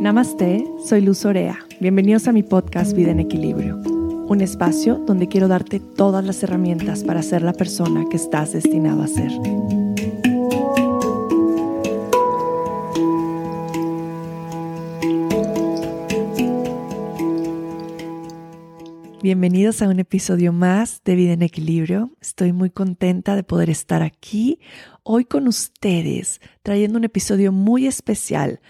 [0.00, 1.58] Namaste, soy Luz Orea.
[1.78, 7.04] Bienvenidos a mi podcast Vida en Equilibrio, un espacio donde quiero darte todas las herramientas
[7.04, 9.30] para ser la persona que estás destinado a ser.
[19.22, 22.10] Bienvenidos a un episodio más de Vida en Equilibrio.
[22.22, 24.60] Estoy muy contenta de poder estar aquí
[25.02, 28.60] hoy con ustedes, trayendo un episodio muy especial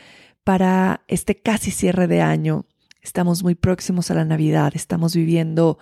[0.51, 2.67] para este casi cierre de año.
[3.03, 5.79] Estamos muy próximos a la Navidad, estamos viviendo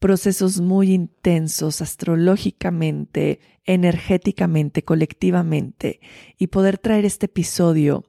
[0.00, 6.00] procesos muy intensos astrológicamente, energéticamente, colectivamente,
[6.36, 8.04] y poder traer este episodio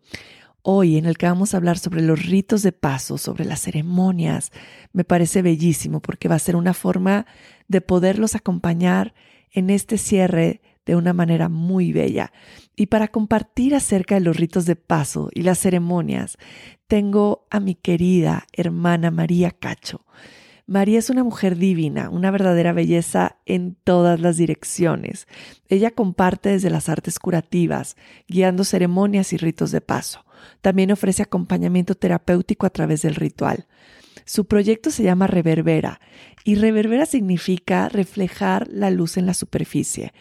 [0.61, 4.51] hoy en el que vamos a hablar sobre los ritos de paso, sobre las ceremonias,
[4.91, 7.27] me parece bellísimo porque va a ser una forma
[7.69, 9.13] de poderlos acompañar
[9.51, 12.31] en este cierre de una manera muy bella.
[12.75, 16.37] Y para compartir acerca de los ritos de paso y las ceremonias,
[16.87, 20.05] tengo a mi querida hermana María Cacho.
[20.65, 25.27] María es una mujer divina, una verdadera belleza en todas las direcciones.
[25.67, 27.97] Ella comparte desde las artes curativas,
[28.29, 30.25] guiando ceremonias y ritos de paso.
[30.61, 33.67] También ofrece acompañamiento terapéutico a través del ritual.
[34.25, 35.99] Su proyecto se llama Reverbera
[36.45, 40.13] y Reverbera significa reflejar la luz en la superficie.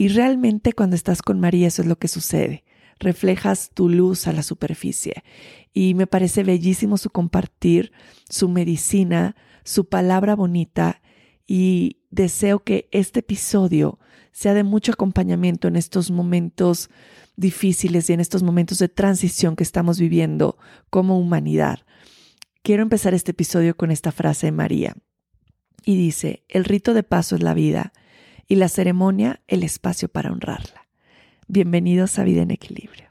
[0.00, 2.64] Y realmente cuando estás con María eso es lo que sucede.
[3.00, 5.24] Reflejas tu luz a la superficie.
[5.74, 7.90] Y me parece bellísimo su compartir,
[8.28, 11.02] su medicina, su palabra bonita
[11.48, 13.98] y deseo que este episodio
[14.30, 16.90] sea de mucho acompañamiento en estos momentos
[17.34, 20.58] difíciles y en estos momentos de transición que estamos viviendo
[20.90, 21.80] como humanidad.
[22.62, 24.94] Quiero empezar este episodio con esta frase de María.
[25.84, 27.92] Y dice, el rito de paso es la vida
[28.48, 30.88] y la ceremonia el espacio para honrarla.
[31.46, 33.08] Bienvenidos a Vida en Equilibrio.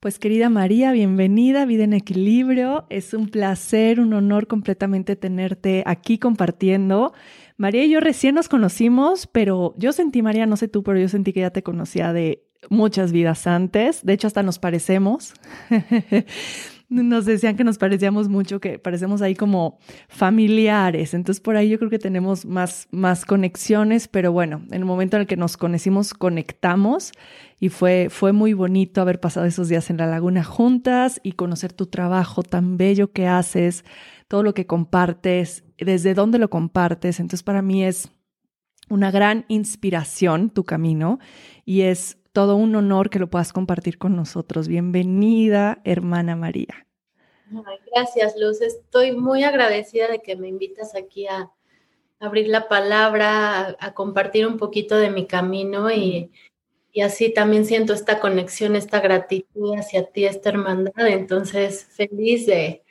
[0.00, 2.86] Pues querida María, bienvenida a Vida en Equilibrio.
[2.90, 7.12] Es un placer, un honor completamente tenerte aquí compartiendo.
[7.56, 11.08] María y yo recién nos conocimos, pero yo sentí, María, no sé tú, pero yo
[11.08, 14.04] sentí que ya te conocía de muchas vidas antes.
[14.04, 15.34] De hecho, hasta nos parecemos.
[16.92, 21.14] nos decían que nos parecíamos mucho, que parecemos ahí como familiares.
[21.14, 25.16] Entonces por ahí yo creo que tenemos más, más conexiones, pero bueno, en el momento
[25.16, 27.12] en el que nos conocimos, conectamos
[27.58, 31.72] y fue, fue muy bonito haber pasado esos días en la laguna juntas y conocer
[31.72, 33.84] tu trabajo tan bello que haces,
[34.28, 37.20] todo lo que compartes, desde dónde lo compartes.
[37.20, 38.10] Entonces para mí es
[38.88, 41.18] una gran inspiración tu camino
[41.64, 44.66] y es todo un honor que lo puedas compartir con nosotros.
[44.66, 46.86] Bienvenida, hermana María.
[47.92, 48.62] gracias, Luz.
[48.62, 51.50] Estoy muy agradecida de que me invitas aquí a
[52.18, 56.30] abrir la palabra, a, compartir un poquito de mi camino y,
[57.02, 61.08] así también siento esta conexión, esta gratitud hacia ti, esta hermandad.
[61.08, 62.82] Entonces, feliz de,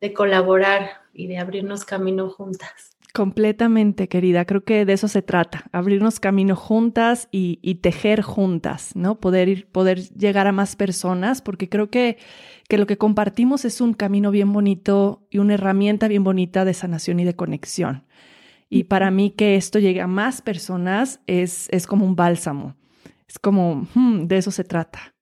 [0.00, 2.97] de colaborar y de abrirnos camino juntas.
[3.14, 4.44] Completamente, querida.
[4.44, 9.18] Creo que de eso se trata, abrirnos camino juntas y, tejer juntas, ¿no?
[9.18, 12.18] Poder ir, poder llegar a más personas, porque creo que,
[12.68, 16.74] que lo que compartimos es un camino bien bonito y una herramienta bien bonita de
[16.74, 18.04] sanación y de conexión.
[18.68, 22.76] Y para mí que esto llegue a más personas es, es como un bálsamo.
[23.26, 25.14] Es como, hmm, de eso se trata.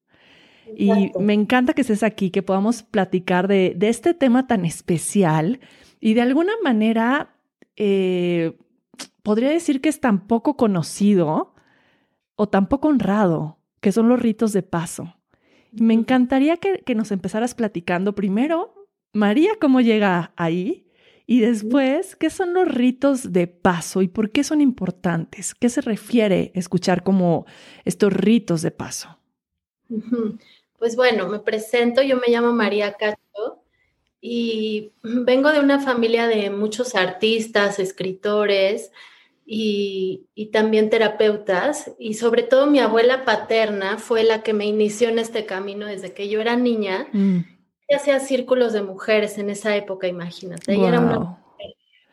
[0.77, 5.61] Y me encanta que estés aquí, que podamos platicar de, de este tema tan especial
[6.01, 7.36] y de alguna manera
[7.76, 8.56] eh,
[9.22, 11.54] podría decir que es tan poco conocido
[12.34, 15.14] o tan poco honrado, que son los ritos de paso.
[15.72, 20.87] me encantaría que, que nos empezaras platicando primero, María, cómo llega ahí
[21.26, 25.54] y después, ¿qué son los ritos de paso y por qué son importantes?
[25.56, 27.47] ¿Qué se refiere escuchar como
[27.84, 29.19] estos ritos de paso?
[30.78, 33.62] Pues bueno, me presento, yo me llamo María Cacho,
[34.28, 38.90] y vengo de una familia de muchos artistas, escritores
[39.46, 41.93] y, también terapeutas.
[41.96, 46.12] Y sobre todo mi abuela paterna fue la que me inició en este camino desde
[46.12, 47.06] que yo era niña.
[47.12, 47.43] Mm.
[47.94, 50.75] hacía círculos de mujeres en esa época, imagínate.
[50.75, 51.38] Ella era una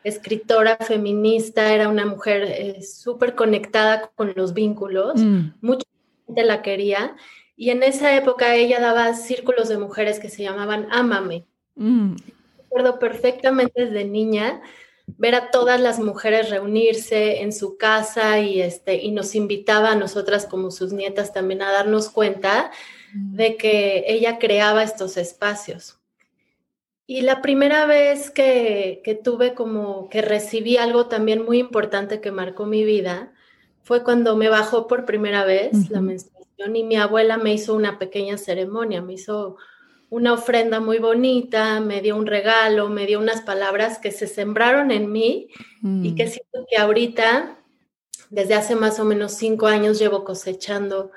[0.04, 5.20] escritora feminista, era una mujer eh, súper conectada con los vínculos.
[5.20, 5.54] Mm.
[5.60, 5.88] Mucha
[6.26, 7.16] gente la quería.
[7.56, 11.46] Y en esa época ella daba círculos de mujeres que se llamaban Ámame.
[11.76, 12.16] Mm.
[12.58, 14.62] Recuerdo perfectamente desde niña
[15.06, 19.96] ver a todas las mujeres reunirse en su casa y, este, y nos invitaba a
[19.96, 22.70] nosotras como sus nietas también a darnos cuenta
[23.12, 23.36] mm.
[23.36, 25.98] de que ella creaba estos espacios.
[27.06, 32.32] Y la primera vez que, que, tuve como que recibí algo también muy importante que
[32.32, 33.34] marcó mi vida
[33.82, 37.98] fue cuando me bajó por primera vez la menstruación y mi abuela me hizo una
[37.98, 39.58] pequeña ceremonia, me hizo
[40.10, 44.90] una ofrenda muy bonita, me dio un regalo, me dio unas palabras que se sembraron
[44.90, 45.48] en mí
[45.82, 46.28] y que mm.
[46.28, 47.58] siento que ahorita,
[48.30, 51.10] desde hace más o menos cinco años, llevo cosechando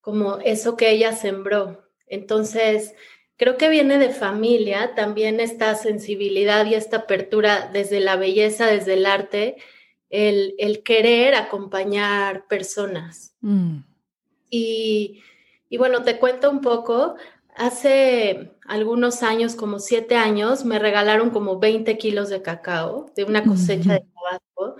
[0.00, 1.88] como eso que ella sembró.
[2.06, 2.94] Entonces,
[3.36, 8.94] creo que viene de familia también esta sensibilidad y esta apertura desde la belleza, desde
[8.94, 9.56] el arte,
[10.08, 13.34] el, querer acompañar personas.
[13.40, 13.78] Mm.
[14.50, 15.22] Y,
[15.68, 17.14] y bueno, te cuento un poco,
[17.60, 23.44] Hace algunos años, como siete años, me regalaron como 20 kilos de cacao de una
[23.44, 24.76] cosecha de Tabasco.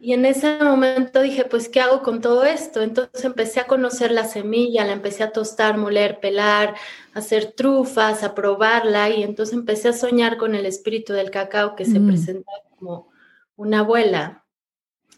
[0.00, 2.80] Y en ese momento dije, pues, ¿qué hago con todo esto?
[2.80, 6.76] Entonces empecé a conocer la semilla, la empecé a tostar, moler, pelar,
[7.12, 9.10] hacer trufas, a probarla.
[9.10, 13.08] Y entonces empecé a soñar con el espíritu del cacao que se presentaba como
[13.56, 14.44] una abuela.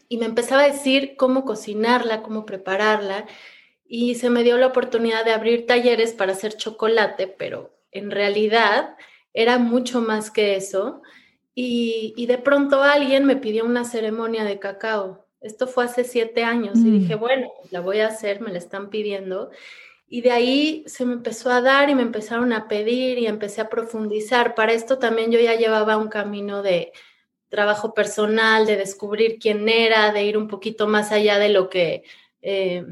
[0.09, 3.27] Y me empezaba a decir cómo cocinarla, cómo prepararla
[3.87, 8.97] y se me dio la oportunidad de abrir talleres para hacer chocolate, pero en realidad
[9.33, 11.03] era mucho más que eso.
[11.55, 15.27] Y, de pronto alguien me pidió una ceremonia de cacao.
[15.41, 16.99] Esto fue hace siete años y mm.
[17.01, 19.51] dije, bueno, la voy a hacer, me la están pidiendo.
[20.09, 23.61] Y de ahí se me empezó a dar y me empezaron a pedir y empecé
[23.61, 24.55] a profundizar.
[24.55, 26.93] Para esto también yo ya llevaba un camino de
[27.49, 32.03] trabajo personal, de descubrir quién era, de ir un poquito más allá de lo que
[32.43, 32.85] eh,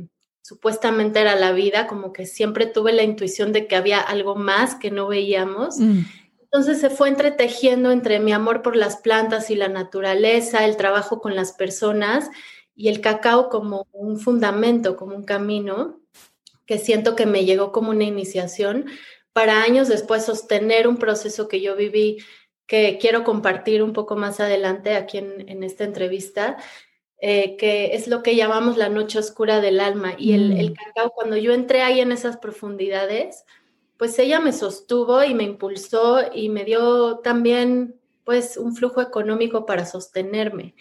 [0.42, 4.74] supuestamente era la vida, como que siempre tuve la intuición de que había algo más
[4.74, 5.78] que no veíamos.
[5.78, 6.00] Mm.
[6.42, 11.20] Entonces se fue entretejiendo entre mi amor por las plantas y la naturaleza, el trabajo
[11.20, 12.28] con las personas
[12.74, 16.00] y el cacao como un fundamento, como un camino
[16.66, 18.86] que siento que me llegó como una iniciación
[19.32, 22.18] para años después sostener un proceso que yo viví
[22.66, 26.56] que quiero compartir un poco más adelante aquí en, en esta entrevista,
[27.24, 30.14] eh, que es lo que llamamos la noche oscura del alma.
[30.18, 30.74] Y el, el, mm.
[30.74, 33.44] cacao, cuando yo entré ahí en esas profundidades,
[33.96, 39.66] pues ella me sostuvo y me impulsó y me dio también pues un flujo económico
[39.66, 40.74] para sostenerme.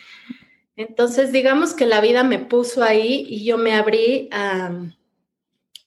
[0.76, 4.72] Entonces, digamos que la vida me puso ahí y yo me abrí a,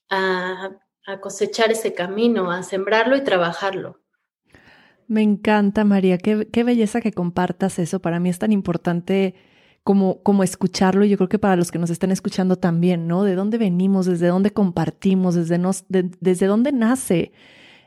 [0.09, 0.71] a,
[1.05, 3.99] a cosechar ese camino, a sembrarlo y trabajarlo.
[5.09, 6.17] Me encanta, María.
[6.17, 7.99] Qué, qué, belleza que compartas eso.
[7.99, 9.35] Para mí es tan importante
[9.85, 13.21] como, como escucharlo, yo creo que para los que nos están escuchando también, ¿no?
[13.21, 17.33] De dónde venimos, desde dónde compartimos, desde, nos, desde dónde nace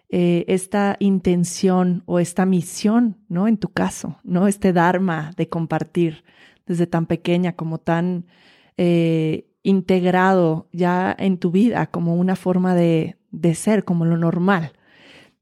[0.08, 3.48] eh, esta intención o esta misión, ¿no?
[3.48, 4.46] En tu caso, ¿no?
[4.46, 6.22] Este dharma de compartir
[6.66, 8.26] desde tan pequeña como tan
[8.76, 14.70] eh, integrado ya en tu vida como una forma de, de ser, como lo normal.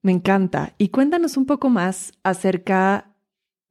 [0.01, 0.73] Me encanta.
[0.79, 3.13] Y cuéntanos un poco más acerca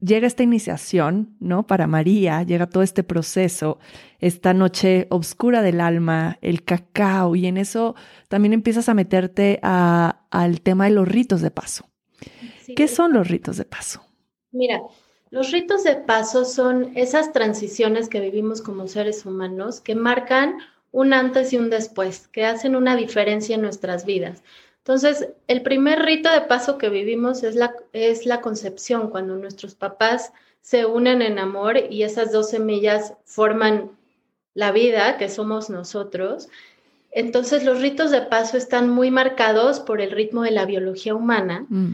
[0.05, 1.65] llega esta iniciación, ¿no?
[1.65, 3.79] Para María, llega todo este proceso,
[4.19, 7.95] esta noche oscura del alma, el cacao, y en eso
[8.27, 11.89] también empiezas a meterte al tema de los ritos de paso.
[12.75, 14.01] ¿Qué son los ritos de paso?
[14.51, 14.81] Mira,
[15.31, 20.57] los ritos de paso son esas transiciones que vivimos como seres humanos que marcan
[20.91, 24.43] un antes y un después, que hacen una diferencia en nuestras vidas.
[24.85, 29.73] Entonces, el primer rito de paso que vivimos es la, es la concepción, cuando nuestros
[29.73, 33.89] papás se unen en amor y esas dos semillas forman
[34.53, 36.49] la vida que somos nosotros.
[37.09, 41.65] Entonces, los ritos de paso están muy marcados por el ritmo de la biología humana,
[41.67, 41.93] mm.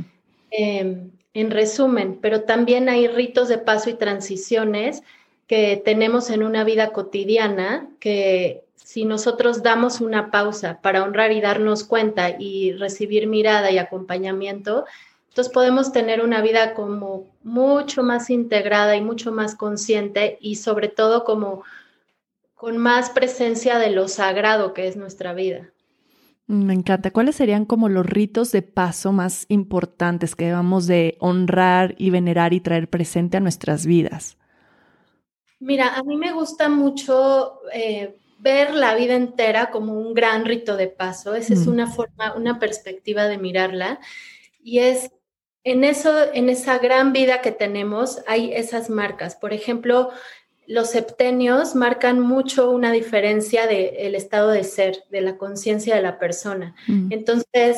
[0.52, 5.02] em, en resumen, pero también hay ritos de paso y transiciones
[5.48, 11.42] que tenemos en una vida cotidiana que si nosotros damos una pausa para honrar y
[11.42, 14.86] darnos cuenta y recibir mirada y acompañamiento,
[15.30, 20.90] entonces podemos tener una vida como mucho más integrada y mucho más consciente y sobre
[20.90, 21.64] todo como
[22.54, 25.72] con más presencia de lo sagrado que es nuestra vida.
[26.48, 27.12] Me encanta.
[27.12, 32.54] ¿Cuáles serían como los ritos de paso más importantes que debamos de honrar y venerar
[32.54, 34.38] y traer presente a nuestras vidas?
[35.62, 40.76] Mira, a mí me gusta mucho eh, ver la vida entera como un gran rito
[40.76, 41.36] de paso.
[41.36, 41.72] Esa es mm.
[41.72, 44.00] una forma, una perspectiva de mirarla.
[44.64, 45.12] Y es
[45.64, 49.36] en eso, en esa gran vida que tenemos, hay esas marcas.
[49.36, 50.10] Por ejemplo,
[50.66, 56.18] los septenios marcan mucho una diferencia del estado de ser, de la conciencia de la
[56.18, 56.76] persona.
[56.88, 57.12] Mm.
[57.12, 57.78] Entonces,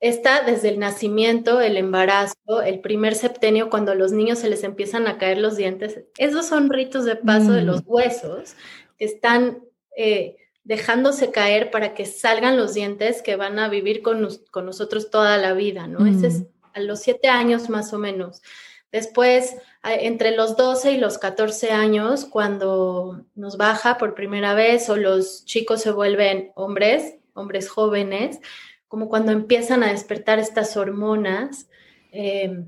[0.00, 4.62] está desde el nacimiento, el embarazo, el primer septenio, cuando a los niños se les
[4.62, 6.00] empiezan a caer los dientes.
[6.18, 7.66] Esos son ritos de paso de mm.
[7.66, 8.54] los huesos
[8.98, 9.60] que están
[9.96, 15.36] eh, dejándose caer para que salgan los dientes que van a vivir con, nosotros toda
[15.36, 16.06] la vida, ¿no?
[16.06, 18.42] Ese es a los siete años más o menos.
[18.90, 24.96] Después, entre los 12 y los 14 años, cuando nos baja por primera vez o
[24.96, 28.38] los chicos se vuelven hombres, hombres jóvenes,
[28.88, 31.68] como cuando empiezan a despertar estas hormonas
[32.12, 32.64] eh,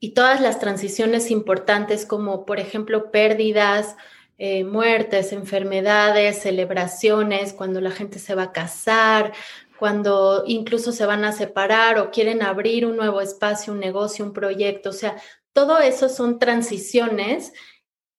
[0.00, 3.96] y todas las transiciones importantes como por ejemplo pérdidas,
[4.36, 9.32] eh, muertes, enfermedades, celebraciones, cuando la gente se va a casar,
[9.78, 14.32] cuando incluso se van a separar o quieren abrir un nuevo espacio, un negocio, un
[14.32, 14.90] proyecto.
[14.90, 15.16] O sea,
[15.52, 17.52] todo eso son transiciones,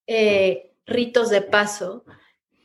[0.07, 2.05] eh, ritos de paso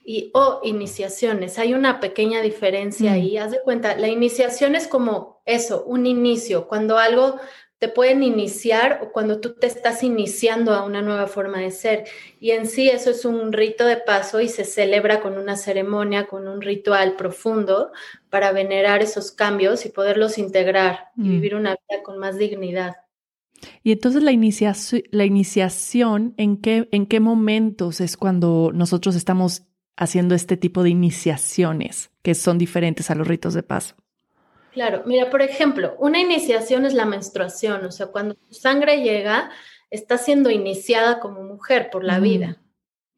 [0.04, 1.58] y o iniciaciones.
[1.58, 3.14] Hay una pequeña diferencia mm.
[3.14, 3.36] ahí.
[3.36, 7.40] Haz de cuenta, la iniciación es como eso, un inicio, cuando algo
[7.80, 12.04] te pueden iniciar o cuando tú te estás iniciando a una nueva forma de ser.
[12.38, 16.26] Y en sí eso es un rito de paso y se celebra con una ceremonia,
[16.26, 17.90] con un ritual profundo
[18.28, 21.30] para venerar esos cambios y poderlos integrar y mm.
[21.30, 22.96] vivir una vida con más dignidad.
[23.82, 24.32] Y entonces la,
[25.10, 29.62] la iniciación, ¿en qué, ¿en qué momentos es cuando nosotros estamos
[29.96, 33.96] haciendo este tipo de iniciaciones que son diferentes a los ritos de paso?
[34.72, 39.50] Claro, mira, por ejemplo, una iniciación es la menstruación, o sea, cuando tu sangre llega,
[39.90, 42.62] está siendo iniciada como mujer por la vida.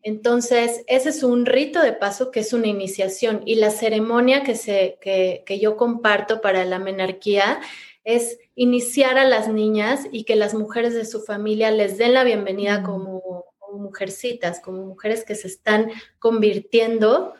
[0.03, 4.57] Entonces, ese es un rito de paso que es una iniciación y la ceremonia que,
[4.57, 7.61] se, que, que yo comparto para la menarquía
[8.03, 12.25] es iniciar a las niñas y que las mujeres de su familia les den la
[12.25, 17.35] bienvenida como, como mujercitas, como mujeres que se están convirtiendo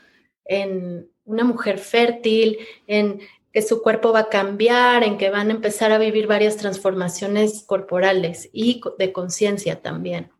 [0.45, 3.21] en una mujer fértil, en
[3.53, 7.65] que su cuerpo va a cambiar, en que van a empezar a vivir varias transformaciones
[7.67, 10.31] corporales y de conciencia también.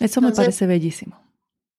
[0.00, 1.20] Eso me parece bellísimo.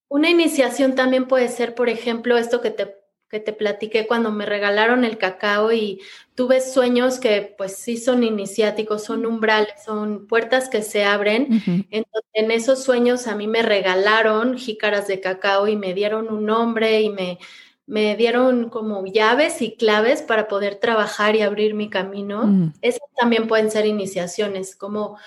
[0.09, 2.95] Una iniciación también puede ser, por ejemplo, esto que te,
[3.29, 5.99] que te platiqué cuando me regalaron el cacao y
[6.35, 11.47] tuve sueños que pues sí son iniciáticos, son umbrales, son puertas que se abren.
[11.89, 16.45] Entonces, en esos sueños a mí me regalaron jícaras de cacao y me dieron un
[16.45, 17.39] nombre y me
[17.87, 22.45] me dieron como llaves y claves para poder trabajar y abrir mi camino.
[22.45, 22.73] Mm.
[22.81, 25.17] Esas también pueden ser iniciaciones, como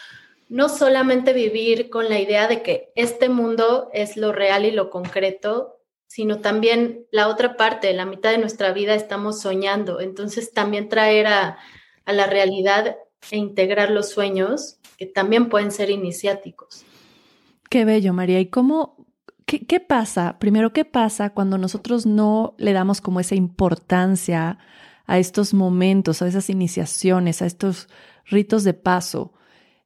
[0.51, 4.91] no solamente vivir con la idea de que este mundo es lo real y lo
[4.91, 10.01] concreto, sino también la otra parte, la mitad de nuestra vida estamos soñando.
[10.01, 11.59] Entonces también traer a,
[12.05, 12.97] a la realidad
[13.31, 16.85] e integrar los sueños, que también pueden ser iniciáticos.
[17.71, 18.41] Qué bello, María.
[18.41, 19.00] ¿Y cómo,
[19.59, 20.39] ¿Qué, pasa?
[20.39, 24.59] Primero, ¿qué pasa cuando nosotros no le damos como esa importancia
[25.07, 27.89] a estos momentos, a esas iniciaciones, a estos
[28.27, 29.33] ritos de paso?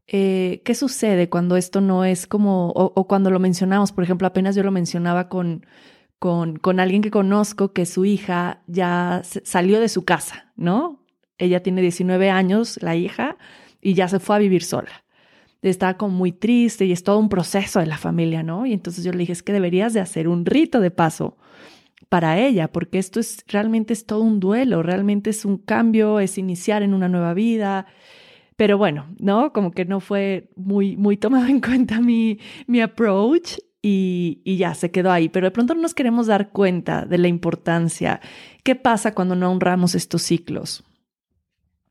[0.06, 4.54] Eh, ¿Qué sucede cuando esto no es como, o, cuando lo mencionamos, por ejemplo, apenas
[4.54, 5.64] yo lo mencionaba con,
[6.18, 11.02] con, con alguien que conozco que su hija ya salió de su casa, ¿no?
[11.38, 13.38] Ella tiene 19 años, la hija,
[13.80, 15.03] y ya se fue a vivir sola
[15.70, 18.66] estaba como muy triste y es todo un proceso de la familia, ¿no?
[18.66, 21.36] Y entonces yo le dije, es que deberías de hacer un rito de paso
[22.08, 26.38] para ella, porque esto es realmente es todo un duelo, realmente es un cambio, es
[26.38, 27.86] iniciar en una nueva vida.
[28.56, 29.52] Pero bueno, ¿no?
[29.52, 34.74] Como que no fue muy, muy tomado en cuenta mi, mi approach y, y, ya
[34.74, 35.28] se quedó ahí.
[35.28, 38.20] Pero de pronto no nos queremos dar cuenta de la importancia.
[38.62, 40.84] ¿Qué pasa cuando no honramos estos ciclos?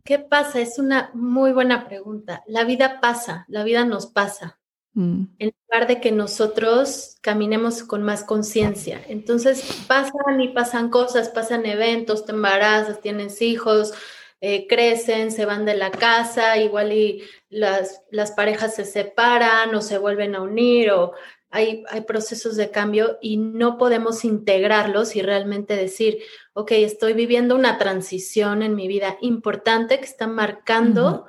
[0.05, 0.60] ¿Qué pasa?
[0.60, 2.43] Es una muy buena pregunta.
[2.45, 4.60] La vida pasa, la vida nos pasa.
[4.93, 5.24] Mm.
[5.39, 9.01] En lugar de que nosotros caminemos con más conciencia.
[9.07, 13.93] Entonces pasan y pasan cosas, pasan eventos, te embarazas, tienes hijos,
[14.41, 19.81] eh, crecen, se van de la casa, igual y las, las parejas se separan o
[19.81, 21.13] se vuelven a unir o
[21.53, 26.17] hay, procesos de cambio y no podemos integrarlos y realmente decir,
[26.53, 31.27] ok, estoy viviendo una transición en mi vida importante que está marcando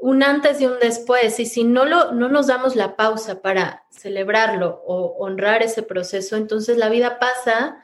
[0.00, 1.38] un antes y un después.
[1.38, 6.34] Y si no, lo, no nos damos la pausa para celebrarlo o honrar ese proceso,
[6.34, 7.76] entonces la vida pasa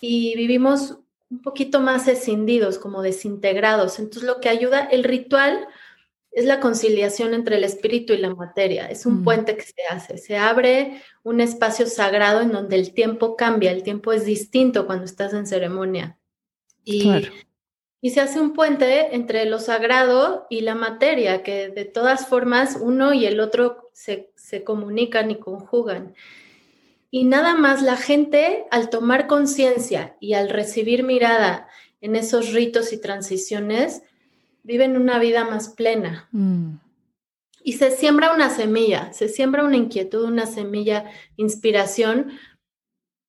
[0.00, 0.98] y vivimos
[1.30, 4.00] un poquito más escindidos, como desintegrados.
[4.00, 5.68] Entonces lo que ayuda, el ritual
[6.34, 8.90] es la conciliación entre el espíritu y la materia.
[8.90, 9.24] Es un mm.
[9.24, 10.18] puente que se hace.
[10.18, 13.70] Se abre un espacio sagrado en donde el tiempo cambia.
[13.70, 16.18] El tiempo es distinto cuando estás en ceremonia.
[16.84, 17.08] Y,
[18.00, 22.78] y se hace un puente entre lo sagrado y la materia, que de todas formas
[22.80, 26.14] uno y el otro se, se comunican y conjugan.
[27.12, 31.68] Y nada más la gente al tomar conciencia y al recibir mirada
[32.00, 34.02] en esos ritos y transiciones,
[34.64, 36.28] viven una vida más plena.
[36.32, 36.78] Mm.
[37.62, 41.04] Y se siembra una semilla, se siembra una inquietud, una semilla,
[41.36, 42.32] inspiración.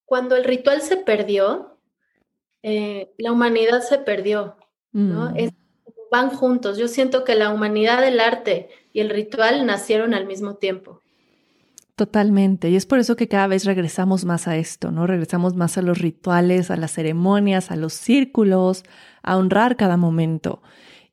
[0.05, 1.77] Cuando el ritual se perdió,
[2.63, 4.57] eh, la humanidad se perdió,
[4.91, 5.29] ¿no?
[5.29, 5.49] Mm.
[6.11, 6.77] van juntos.
[6.77, 11.01] Yo siento que la humanidad del arte y el ritual nacieron al mismo tiempo.
[11.95, 12.69] Totalmente.
[12.69, 15.07] Y es por eso que cada vez regresamos más a esto, ¿no?
[15.07, 18.83] Regresamos más a los rituales, a las ceremonias, a los círculos,
[19.23, 20.61] a honrar cada momento.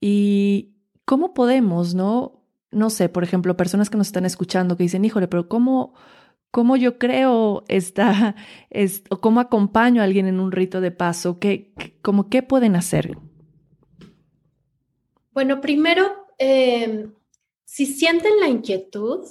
[0.04, 2.44] Y cómo podemos, ¿no?
[2.72, 5.94] No sé, por ejemplo, personas que nos están escuchando que dicen, híjole, pero ¿cómo,
[6.50, 8.34] cómo yo creo esta,
[8.70, 11.38] es, o cómo acompaño a alguien en un rito de paso?
[11.38, 13.16] ¿Qué, cómo, ¿Qué pueden hacer?
[15.30, 17.08] Bueno, primero, eh,
[17.64, 19.24] si sienten la inquietud,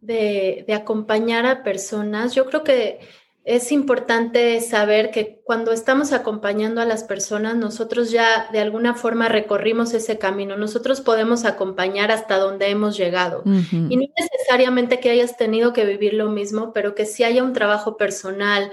[0.00, 3.00] de, acompañar a personas, yo creo que
[3.44, 9.28] es importante saber que cuando estamos acompañando a las personas, nosotros ya de alguna forma
[9.28, 10.56] recorrimos ese camino.
[10.56, 13.42] Nosotros podemos acompañar hasta donde hemos llegado.
[13.44, 17.54] Y no necesariamente que hayas tenido que vivir lo mismo, pero que sí haya un
[17.54, 18.70] trabajo personal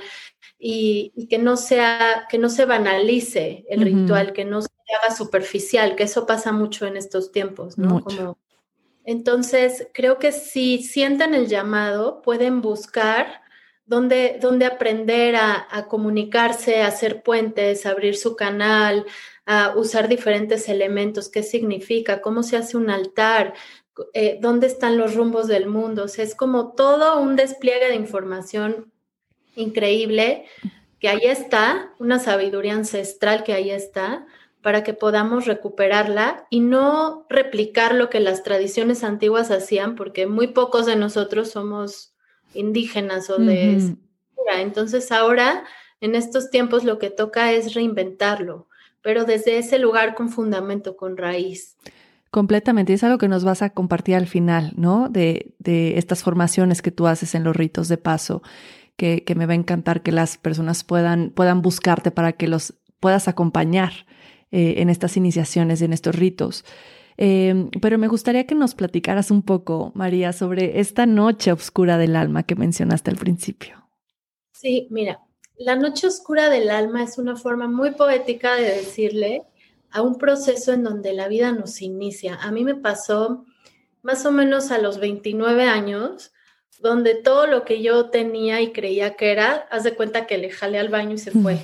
[0.59, 4.69] y, que, no sea, que no se banalice el ritual, que no se
[5.01, 8.03] haga superficial, que eso pasa mucho en estos tiempos, ¿no?
[8.03, 8.37] Como
[9.07, 13.41] entonces, creo que si sienten el llamado, pueden buscar
[13.87, 19.05] dónde, aprender a, comunicarse, a hacer puentes, a abrir su canal,
[19.45, 23.53] a usar diferentes elementos, qué significa, cómo se hace un altar,
[24.13, 26.05] eh, dónde están los rumbos del mundo.
[26.05, 28.91] Es como todo un despliegue de información
[29.55, 30.45] increíble
[30.99, 34.27] que ahí está, una sabiduría ancestral que ahí está,
[34.61, 40.47] para que podamos recuperarla y no replicar lo que las tradiciones antiguas hacían, porque muy
[40.47, 42.16] pocos de nosotros somos
[42.53, 43.95] indígenas o de
[44.59, 45.63] Entonces ahora,
[46.01, 48.67] en estos tiempos, lo que toca es reinventarlo,
[49.01, 51.75] pero desde ese lugar con fundamento, con raíz.
[52.31, 55.09] Completamente, es algo que nos vas a compartir al final, ¿no?
[55.09, 58.41] De, de estas formaciones que tú haces en los ritos de paso,
[58.97, 62.73] que, que, me va a encantar que las personas puedan, puedan buscarte para que los
[62.99, 63.93] puedas acompañar
[64.51, 66.63] eh, en estas iniciaciones, en estos ritos.
[67.17, 72.15] Em, pero me gustaría que nos platicaras un poco, María, sobre esta noche oscura del
[72.15, 73.89] alma que mencionaste al principio.
[74.51, 75.19] Sí, mira,
[75.57, 79.43] la noche oscura del alma es una forma muy poética de decirle
[79.89, 82.35] a un proceso en donde la vida nos inicia.
[82.35, 83.45] A mí me pasó
[84.03, 86.31] más o menos a los 29 años,
[86.79, 90.51] donde todo lo que yo tenía y creía que era, haz de cuenta que le
[90.51, 91.57] jalé al baño y se fue.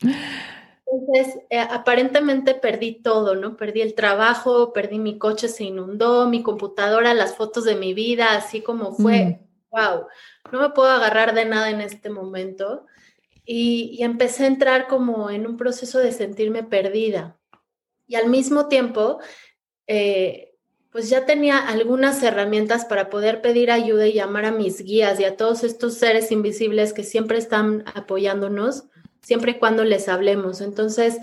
[0.90, 3.56] Entonces, eh, aparentemente perdí todo, ¿no?
[3.56, 8.32] Perdí el trabajo, perdí mi coche, se inundó, mi computadora, las fotos de mi vida,
[8.32, 10.52] así como fue, wow, mm.
[10.52, 12.86] no me puedo agarrar de nada en este momento.
[13.44, 17.38] Y, empecé a entrar como en un proceso de sentirme perdida.
[18.06, 19.20] Y al mismo tiempo,
[19.86, 20.54] eh,
[20.90, 25.24] pues ya tenía algunas herramientas para poder pedir ayuda y llamar a mis guías y
[25.24, 28.89] a todos estos seres invisibles que siempre están apoyándonos
[29.22, 30.60] siempre y cuando les hablemos.
[30.60, 31.18] Entonces,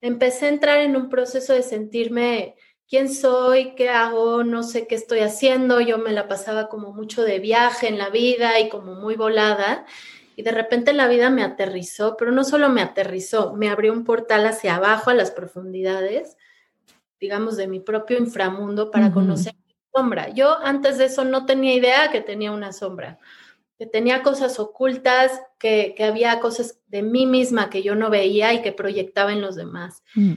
[0.00, 2.56] empecé a entrar en un proceso de sentirme
[2.88, 5.80] quién soy, qué hago, no sé qué estoy haciendo.
[5.80, 9.86] Yo me la pasaba como mucho de viaje en la vida y como muy volada.
[10.36, 14.04] Y de repente la vida me aterrizó, pero no solo me aterrizó, me abrió un
[14.04, 16.36] portal hacia abajo, a las profundidades,
[17.20, 20.30] digamos, de mi propio inframundo para conocer mi sombra.
[20.30, 23.18] Yo antes de eso no tenía idea que tenía una sombra
[23.82, 28.62] que tenía cosas ocultas, que, había cosas de mí misma que yo no veía y
[28.62, 30.04] que proyectaba en los demás.
[30.14, 30.34] Mm.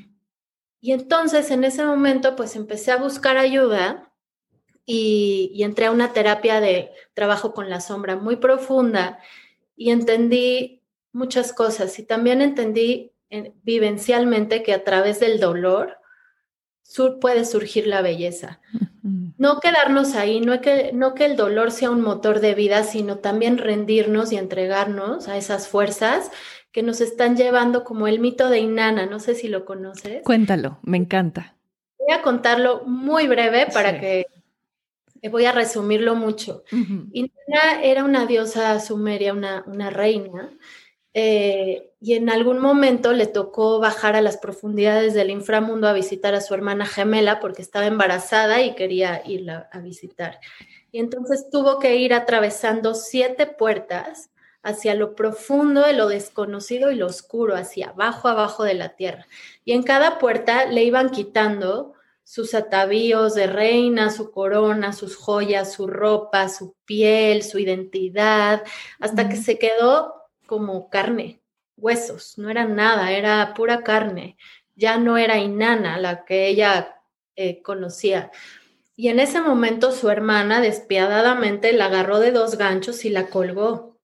[0.82, 4.12] Y entonces en ese momento pues empecé a buscar ayuda
[4.84, 9.20] y, y, entré a una terapia de trabajo con la sombra muy profunda
[9.76, 10.82] y entendí
[11.12, 16.00] muchas cosas y también entendí eh, vivencialmente que a través del dolor
[16.82, 18.60] sur, puede surgir la belleza.
[19.38, 23.18] No quedarnos ahí, no que, no que el dolor sea un motor de vida, sino
[23.18, 26.32] también rendirnos y entregarnos a esas fuerzas
[26.72, 30.24] que nos están llevando como el mito de Inanna, no sé si lo conoces.
[30.24, 31.56] Cuéntalo, me encanta.
[31.98, 34.28] Voy a contarlo muy breve para que
[35.30, 36.64] voy a resumirlo mucho.
[36.72, 40.52] Inanna era una diosa sumeria, una, una reina,
[41.18, 46.36] eh, y en algún momento le tocó bajar a las profundidades del inframundo a visitar
[46.36, 50.42] a su hermana gemela porque estaba embarazada y quería irla a visitar.
[50.92, 54.30] Y entonces tuvo que ir atravesando siete puertas
[54.62, 59.26] hacia lo profundo de lo desconocido y lo oscuro, hacia abajo, abajo de la tierra.
[59.64, 61.94] Y en cada puerta le iban quitando
[62.26, 68.64] sus atavíos de reina, su corona, sus joyas, su ropa, su piel, su identidad,
[69.00, 71.42] hasta que se quedó como carne,
[71.78, 74.38] huesos, no era nada, era pura carne.
[74.76, 77.02] Ya no era Inanna la que ella
[77.36, 78.32] eh, conocía.
[78.96, 83.96] Y en ese momento su hermana despiadadamente la agarró de dos ganchos y la colgó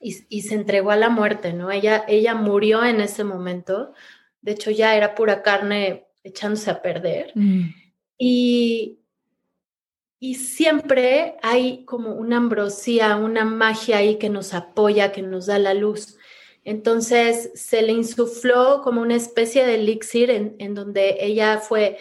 [0.00, 1.70] y, se entregó a la muerte, ¿no?
[1.70, 3.94] Ella, ella murió en ese momento.
[4.40, 7.32] De hecho, ya era pura carne echándose a perder.
[7.34, 7.74] Mm.
[8.16, 9.00] Y,
[10.20, 15.58] y siempre hay como una ambrosía, una magia ahí que nos apoya, que nos da
[15.58, 16.16] la luz.
[16.64, 21.98] Entonces se le insufló como una especie de elixir en, donde ella fue,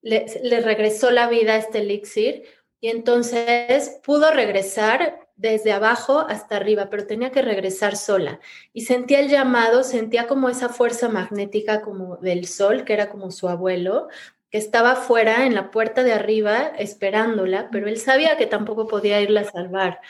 [0.00, 2.44] le, le, regresó la vida a este elixir
[2.80, 8.40] y entonces pudo regresar desde abajo hasta arriba, pero tenía que regresar sola.
[8.72, 13.30] Y sentía el llamado, sentía como esa fuerza magnética como del sol, que era como
[13.30, 14.08] su abuelo,
[14.52, 19.20] que estaba fuera en la puerta de arriba esperándola, pero él sabía que tampoco podía
[19.20, 20.00] irla a salvar.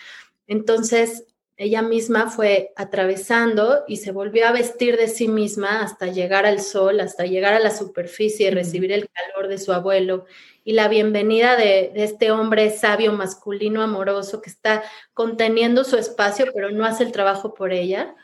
[0.49, 1.27] Entonces
[1.57, 6.61] ella misma fue atravesando y se volvió a vestir de sí misma hasta llegar al
[6.61, 10.27] sol, hasta llegar a la superficie y recibir el calor de su abuelo
[10.65, 14.83] y la bienvenida de, este hombre sabio, masculino, amoroso, que está
[15.15, 18.17] conteniendo su espacio, pero no hace el trabajo por ella.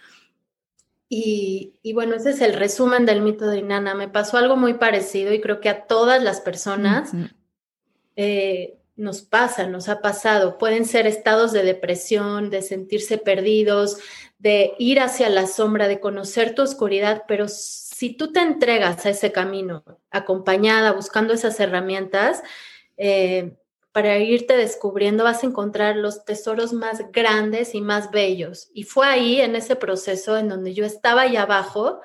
[1.11, 3.95] Y, bueno, ese es el resumen del mito de Inanna.
[3.95, 7.13] Me pasó algo muy parecido y creo que a todas las personas
[8.17, 10.59] eh, nos pasa, nos ha pasado.
[10.59, 13.99] Pueden ser estados de depresión, de sentirse perdidos,
[14.39, 19.11] de ir hacia la sombra, de conocer tu oscuridad, pero si tú te entregas a
[19.11, 22.43] ese camino, acompañada, buscando esas herramientas,
[22.97, 23.57] eh,
[23.99, 28.71] para irte descubriendo vas a encontrar los tesoros más grandes y más bellos.
[28.73, 31.99] Y fue ahí, en ese proceso, en donde yo estaba ahí abajo,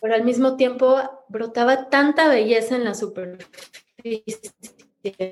[0.00, 0.96] pero al mismo tiempo
[1.28, 4.40] brotaba tanta belleza en la superficie,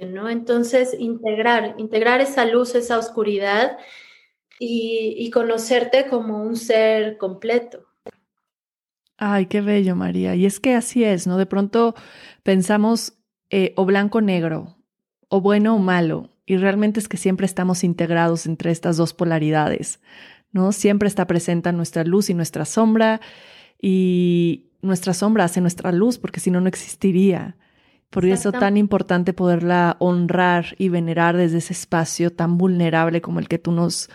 [0.06, 0.28] ¿no?
[0.28, 3.78] Entonces, integrar, integrar esa luz, esa oscuridad
[4.58, 7.86] y, conocerte como un ser completo.
[9.16, 10.34] Ay, qué bello, María.
[10.34, 11.38] Y es que así es, ¿no?
[11.38, 11.94] De pronto
[12.42, 13.14] pensamos
[13.48, 14.76] eh, o blanco negro,
[15.30, 20.00] o bueno o malo, y realmente es que siempre estamos integrados entre estas dos polaridades,
[20.52, 20.72] ¿no?
[20.72, 23.20] Siempre está presente nuestra luz y nuestra sombra,
[23.80, 27.56] y nuestra sombra hace nuestra luz, porque si no, no existiría.
[28.10, 33.46] Por eso tan importante poderla honrar y venerar desde ese espacio tan vulnerable como el
[33.46, 34.10] que tú nos,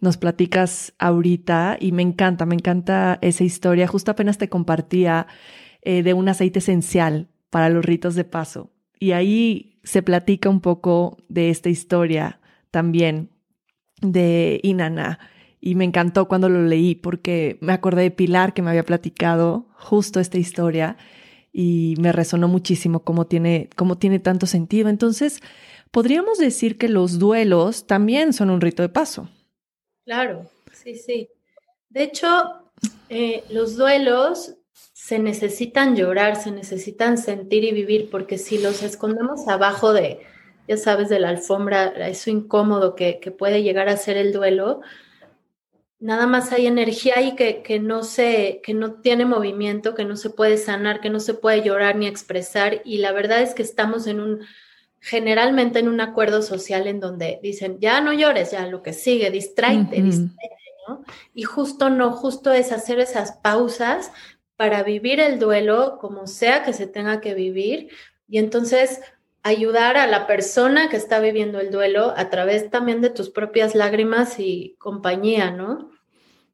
[0.00, 1.76] nos platicas ahorita.
[1.80, 3.88] Y me encanta, me encanta esa historia.
[3.88, 5.26] Justo apenas te compartía
[5.82, 8.70] eh, de un aceite esencial para los ritos de paso.
[9.00, 12.38] Y ahí se platica un poco de esta historia
[12.70, 13.30] también
[14.00, 15.18] de Inanna.
[15.58, 19.66] Y me encantó cuando lo leí porque me acordé de Pilar que me había platicado
[19.74, 20.96] justo esta historia
[21.52, 24.90] y me resonó muchísimo cómo tiene, cómo tiene tanto sentido.
[24.90, 25.40] Entonces,
[25.90, 29.30] podríamos decir que los duelos también son un rito de paso.
[30.04, 31.28] Claro, sí, sí.
[31.88, 32.28] De hecho,
[33.08, 34.56] eh, los duelos
[35.10, 40.20] se necesitan llorar, se necesitan sentir y vivir, porque si los escondemos abajo de,
[40.68, 44.82] ya sabes, de la alfombra, eso incómodo que, puede llegar a ser el duelo,
[45.98, 50.14] nada más hay energía ahí que, que, no se, que no tiene movimiento, que no
[50.14, 52.80] se puede sanar, que no se puede llorar ni expresar.
[52.84, 54.46] Y la verdad es que estamos en un,
[55.00, 59.32] generalmente en un acuerdo social en donde dicen, ya no llores, ya lo que sigue,
[59.32, 60.02] distráete,
[60.86, 61.02] ¿no?
[61.34, 64.12] Y justo no, justo es hacer esas pausas
[64.60, 67.88] para vivir el duelo como sea que se tenga que vivir
[68.28, 69.00] y entonces
[69.42, 73.74] ayudar a la persona que está viviendo el duelo a través también de tus propias
[73.74, 75.88] lágrimas y compañía, ¿no?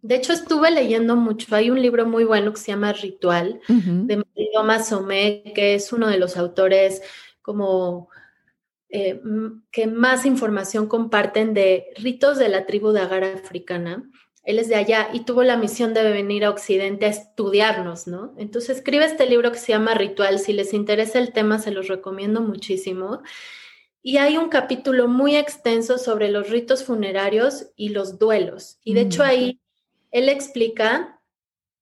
[0.02, 1.52] De hecho, estuve leyendo mucho.
[1.56, 6.06] Hay un libro muy bueno que se llama Ritual, de Thomas Somé, que es uno
[6.06, 7.02] de los autores
[7.42, 8.08] como
[8.88, 9.20] eh,
[9.72, 14.08] que más información comparten de ritos de la tribu de Agar africana.
[14.46, 18.32] Él es de allá y tuvo la misión de venir a Occidente a estudiarnos, ¿no?
[18.38, 20.38] Entonces escribe este libro que se llama Ritual.
[20.38, 23.22] Si les interesa el tema, se los recomiendo muchísimo.
[24.02, 28.78] Y hay un capítulo muy extenso sobre los ritos funerarios y los duelos.
[28.84, 29.26] Y de hecho mm.
[29.26, 29.60] ahí
[30.12, 31.20] él explica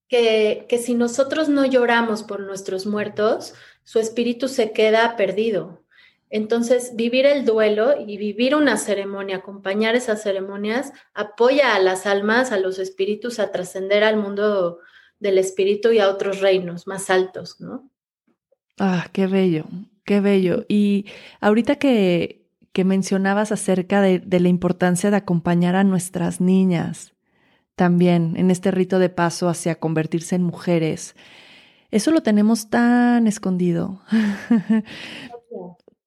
[0.08, 5.83] que, que si nosotros no lloramos por nuestros muertos, su espíritu se queda perdido,
[6.34, 12.50] entonces, vivir el duelo y vivir una ceremonia, acompañar esas ceremonias, apoya a las almas,
[12.50, 14.80] a los espíritus a trascender al mundo
[15.20, 17.88] del espíritu y a otros reinos más altos, ¿no?
[18.80, 19.66] Ah, qué bello,
[20.04, 20.64] qué bello.
[20.66, 21.06] Y
[21.40, 27.12] ahorita que, que mencionabas acerca de, de la importancia de acompañar a nuestras niñas
[27.76, 31.14] también en este rito de paso hacia convertirse en mujeres,
[31.92, 34.00] eso lo tenemos tan escondido.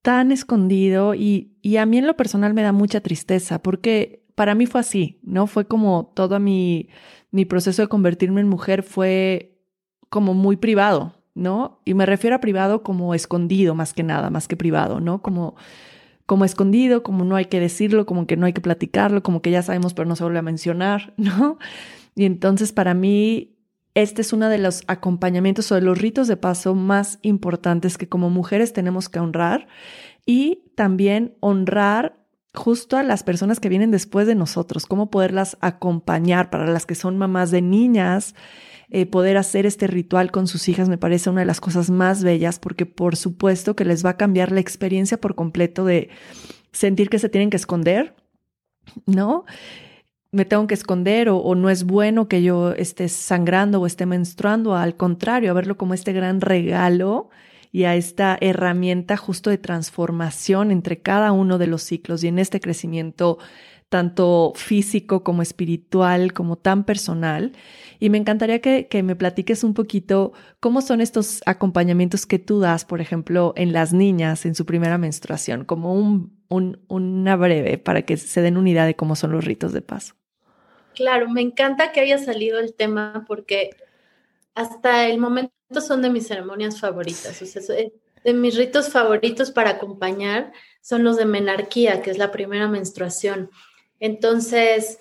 [0.08, 4.56] Tan escondido y, y, a mí en lo personal me da mucha tristeza porque para
[4.56, 5.48] mí fue así, ¿no?
[5.48, 6.88] Fue como todo mi,
[7.32, 9.60] mi proceso de convertirme en mujer fue
[10.08, 11.82] como muy privado, ¿no?
[11.84, 15.22] Y me refiero a privado como escondido más que nada, más que privado, ¿no?
[15.22, 15.58] Como,
[16.26, 19.52] como escondido, como no hay que decirlo, como que no hay que platicarlo, como que
[19.52, 21.58] ya sabemos pero no se vuelve a mencionar, ¿no?
[22.16, 23.57] Y entonces para mí
[23.98, 28.08] este es uno de los acompañamientos o de los ritos de paso más importantes que
[28.08, 29.68] como mujeres tenemos que honrar
[30.24, 36.52] y también honrar justo a las personas que vienen después de nosotros, cómo poderlas acompañar
[36.52, 38.36] para las que son mamás de niñas.
[38.92, 42.24] Eh, poder hacer este ritual con sus hijas me parece una de las cosas más
[42.24, 46.10] bellas porque por supuesto que les va a cambiar la experiencia por completo de
[46.72, 48.16] sentir que se tienen que esconder,
[49.08, 49.44] ¿no?
[50.32, 54.76] Me tengo que esconder o, no es bueno que yo esté sangrando o esté menstruando,
[54.76, 57.30] al contrario, a verlo como este gran regalo
[57.72, 62.40] y a esta herramienta justo de transformación entre cada uno de los ciclos y en
[62.40, 63.38] este crecimiento
[63.90, 67.54] tanto físico como espiritual, como tan personal.
[68.00, 72.86] Y me encantaría que, me platiques un poquito cómo son estos acompañamientos que tú das,
[72.86, 78.04] por ejemplo, en las niñas en su primera menstruación, como un, un, una breve para
[78.04, 80.16] que se den una idea de cómo son los ritos de paso.
[80.94, 83.70] Claro, me encanta que haya salido el tema porque
[84.56, 87.42] hasta el momento son de mis ceremonias favoritas.
[87.42, 87.62] O sea,
[88.24, 93.52] de mis ritos favoritos para acompañar son los de menarquía, que es la primera menstruación.
[94.00, 95.00] Entonces,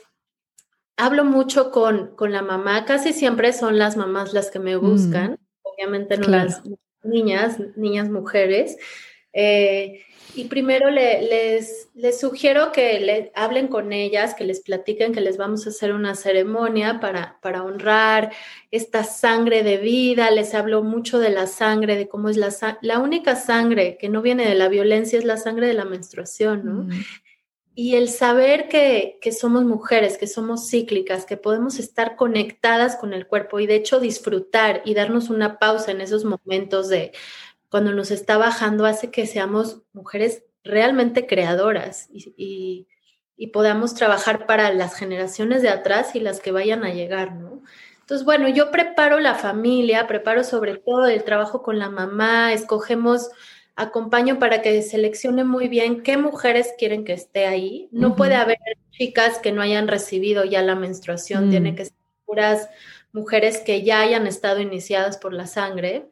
[0.97, 5.39] hablo mucho con, con la mamá, casi siempre son las mamás las que me buscan,
[5.63, 6.63] obviamente no las
[7.03, 8.77] niñas, niñas mujeres.
[9.33, 10.03] Eh,
[10.35, 15.39] y primero les, les sugiero que le hablen con ellas, que les platiquen que les
[15.39, 18.33] vamos a hacer una ceremonia para, para honrar
[18.71, 20.31] esta sangre de vida.
[20.31, 22.51] Les hablo mucho de la sangre, de cómo es la,
[22.83, 26.65] la única sangre que no viene de la violencia, es la sangre de la menstruación,
[26.65, 26.83] ¿no?
[26.85, 27.05] Mm.
[27.79, 33.13] Y el saber que, que, somos mujeres, que somos cíclicas, que podemos estar conectadas con
[33.13, 37.13] el cuerpo y de hecho disfrutar y darnos una pausa en esos momentos de
[37.69, 42.89] cuando nos está bajando hace que seamos mujeres realmente creadoras y,
[43.53, 47.63] podamos trabajar para las generaciones de atrás y las que vayan a llegar, ¿no?
[48.01, 53.31] Entonces, bueno, yo preparo la familia, preparo sobre todo el trabajo con la mamá, escogemos,
[53.77, 57.89] acompaño para que seleccione muy bien qué mujeres quieren que esté ahí.
[57.93, 58.59] No puede haber
[58.91, 61.77] chicas que no hayan recibido ya la menstruación, tiene mm.
[61.77, 62.69] que ser puras
[63.13, 66.11] mujeres que ya hayan estado iniciadas por la sangre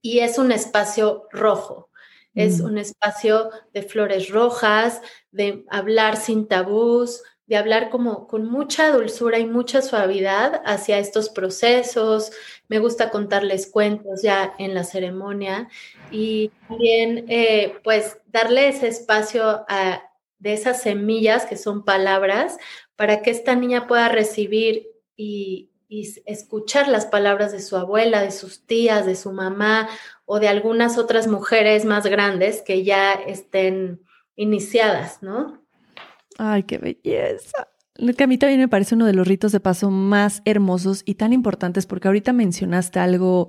[0.00, 1.90] y es un espacio rojo.
[2.34, 2.64] Es mm.
[2.64, 9.38] un espacio de flores rojas, de hablar sin tabús, de hablar como con mucha dulzura
[9.38, 12.30] y mucha suavidad hacia estos procesos.
[12.68, 15.68] Me gusta contarles cuentos ya en la ceremonia
[16.10, 19.64] y también eh, pues darle ese espacio
[20.38, 22.58] de esas semillas que son palabras
[22.96, 25.70] para que esta niña pueda recibir y
[26.26, 29.88] escuchar las palabras de su abuela, de sus tías, de su mamá
[30.26, 34.02] o de algunas otras mujeres más grandes que ya estén
[34.36, 35.57] iniciadas, ¿no?
[36.38, 37.68] Ay, qué belleza.
[38.16, 41.16] Que a mí también me parece uno de los ritos de paso más hermosos y
[41.16, 43.48] tan importantes porque ahorita mencionaste algo,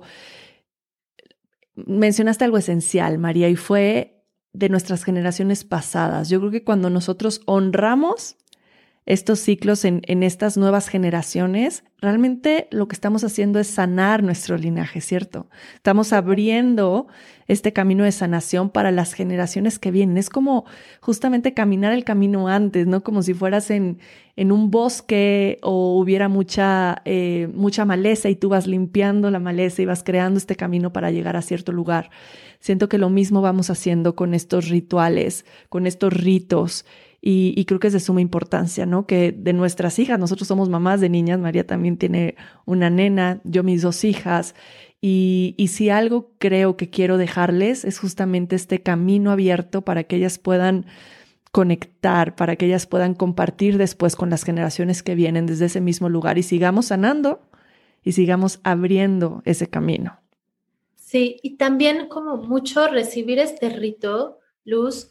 [1.74, 6.28] mencionaste algo esencial, María, y fue de nuestras generaciones pasadas.
[6.28, 8.36] Yo creo que cuando nosotros honramos
[9.06, 15.00] estos ciclos en, estas nuevas generaciones, realmente lo que estamos haciendo es sanar nuestro linaje,
[15.00, 15.48] ¿cierto?
[15.74, 17.08] Estamos abriendo
[17.48, 20.18] este camino de sanación para las generaciones que vienen.
[20.18, 20.64] Es como
[21.00, 23.02] justamente caminar el camino antes, ¿no?
[23.02, 23.98] Como si fueras en,
[24.36, 29.82] en un bosque o hubiera mucha, eh, mucha maleza y tú vas limpiando la maleza
[29.82, 32.10] y vas creando este camino para llegar a cierto lugar.
[32.60, 36.84] Siento que lo mismo vamos haciendo con estos rituales, con estos ritos
[37.22, 39.06] y, creo que es de suma importancia, ¿no?
[39.06, 43.62] Que de nuestras hijas, nosotros somos mamás de niñas, María también tiene una nena, yo
[43.62, 44.54] mis dos hijas,
[45.02, 50.16] y, y si algo creo que quiero dejarles es justamente este camino abierto para que
[50.16, 50.86] ellas puedan
[51.52, 56.08] conectar, para que ellas puedan compartir después con las generaciones que vienen desde ese mismo
[56.08, 57.42] lugar y sigamos sanando
[58.02, 60.20] y sigamos abriendo ese camino.
[60.96, 65.10] Sí, y también como mucho recibir este rito, Luz,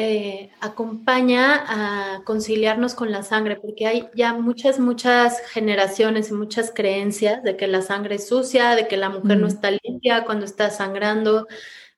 [0.00, 6.70] eh, acompaña a conciliarnos con la sangre, porque hay ya muchas, muchas generaciones y muchas
[6.72, 10.44] creencias de que la sangre es sucia, de que la mujer no está limpia cuando
[10.44, 11.48] está sangrando,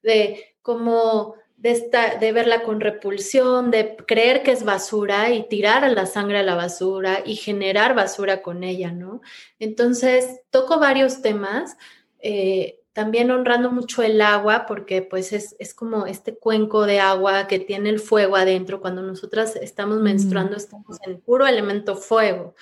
[0.03, 5.91] de cómo de, de verla con repulsión, de creer que es basura y tirar a
[5.91, 9.21] la sangre a la basura y generar basura con ella, ¿no?
[9.59, 11.77] Entonces, toco varios temas.
[12.21, 17.59] Eh, también honrando mucho el agua, porque pues es, como este cuenco de agua que
[17.59, 18.83] tiene el fuego adentro.
[18.83, 22.55] Cuando nosotras estamos menstruando, estamos en puro elemento fuego.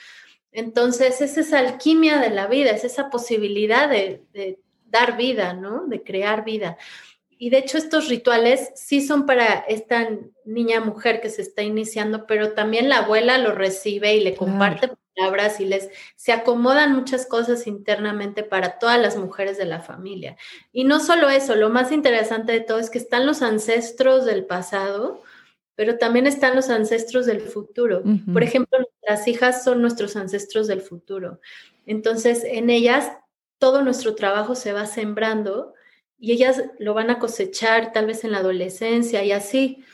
[0.53, 5.89] Entonces, es esa alquimia de la vida, es esa posibilidad de, dar vida, ¿no?
[5.89, 6.79] De crear vida.
[7.39, 10.09] Y de hecho estos rituales sí son para esta
[10.45, 14.91] niña mujer que se está iniciando, pero también la abuela lo recibe y le comparte
[15.19, 20.37] palabras y les se acomodan muchas cosas internamente para todas las mujeres de la familia.
[20.73, 24.45] Y no solo eso, lo más interesante de todo es que están los ancestros del
[24.45, 25.23] pasado,
[25.77, 28.03] pero también están los ancestros del futuro.
[28.33, 31.41] Por ejemplo, nuestras hijas son nuestros ancestros del futuro.
[31.87, 33.13] Entonces, en ellas
[33.59, 35.75] todo nuestro trabajo se va sembrando
[36.19, 39.85] y ellas lo van a cosechar tal vez en la adolescencia y así.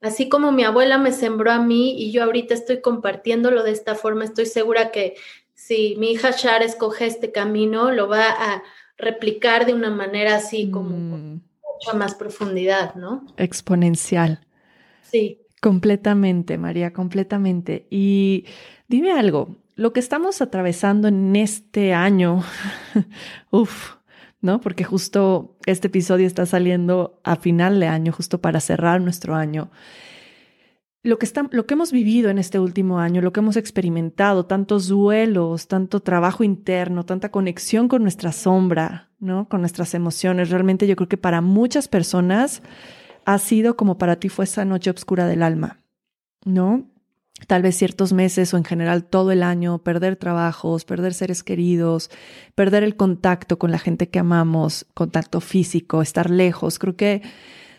[0.00, 3.94] Así como mi abuela me sembró a mí y yo ahorita estoy compartiéndolo de esta
[3.94, 5.16] forma, estoy segura que
[5.54, 8.62] si mi hija Shar escoge este camino, lo va a
[8.96, 11.40] replicar de una manera así como mm.
[11.74, 13.26] mucha más profundidad, ¿no?
[13.36, 14.46] Exponencial.
[15.02, 15.40] Sí.
[15.60, 17.88] Completamente, María, completamente.
[17.90, 18.46] Y
[18.86, 22.44] dime algo, lo que estamos atravesando en este año,
[23.50, 23.97] uff,
[24.40, 24.60] ¿no?
[24.60, 29.70] Porque justo este episodio está saliendo a final de año, justo para cerrar nuestro año.
[31.02, 34.46] Lo que, está, lo que hemos vivido en este último año, lo que hemos experimentado,
[34.46, 39.48] tantos duelos, tanto trabajo interno, tanta conexión con nuestra sombra, ¿no?
[39.48, 40.50] Con nuestras emociones.
[40.50, 42.62] Realmente yo creo que para muchas personas
[43.24, 45.80] ha sido como para ti fue esa noche oscura del alma,
[46.44, 46.90] ¿no?
[47.46, 52.10] Tal vez ciertos meses o en general todo el año, perder trabajos, perder seres queridos,
[52.54, 56.78] perder el contacto con la gente que amamos, contacto físico, estar lejos.
[56.78, 57.22] Creo que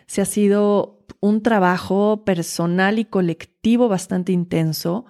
[0.08, 5.06] se ha sido un trabajo personal y colectivo bastante intenso.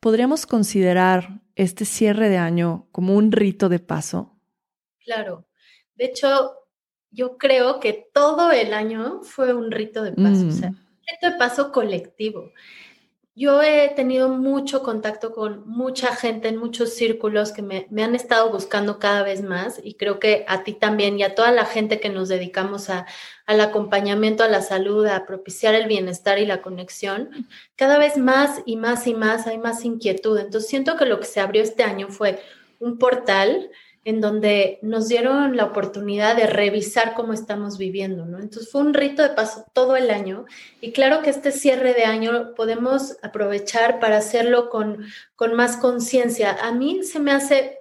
[0.00, 4.36] ¿Podríamos considerar este cierre de año como un rito de paso?
[4.98, 5.46] Claro.
[5.94, 6.52] De hecho,
[7.10, 10.74] yo creo que todo el año fue un rito de paso, o sea, mm.
[10.74, 12.50] un rito de paso colectivo.
[13.36, 18.52] Yo he tenido mucho contacto con mucha gente en muchos círculos que me, han estado
[18.52, 21.98] buscando cada vez más y creo que a ti también y a toda la gente
[21.98, 23.06] que nos dedicamos a,
[23.46, 28.62] al acompañamiento a la salud, a propiciar el bienestar y la conexión, cada vez más
[28.66, 30.38] y más y más hay más inquietud.
[30.38, 32.40] Entonces siento que lo que se abrió este año fue
[32.78, 33.68] un portal
[34.04, 38.38] en donde nos dieron la oportunidad de revisar cómo estamos viviendo, ¿no?
[38.38, 40.44] Entonces fue un rito de paso todo el año
[40.80, 46.52] y claro que este cierre de año podemos aprovechar para hacerlo con, con más conciencia.
[46.62, 47.78] A mí se me hace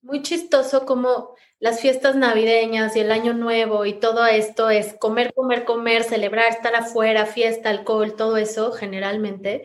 [0.00, 5.32] muy chistoso como las fiestas navideñas y el año nuevo y todo esto es comer,
[5.32, 9.62] comer, comer, celebrar, estar afuera, fiesta, alcohol, todo eso generalmente,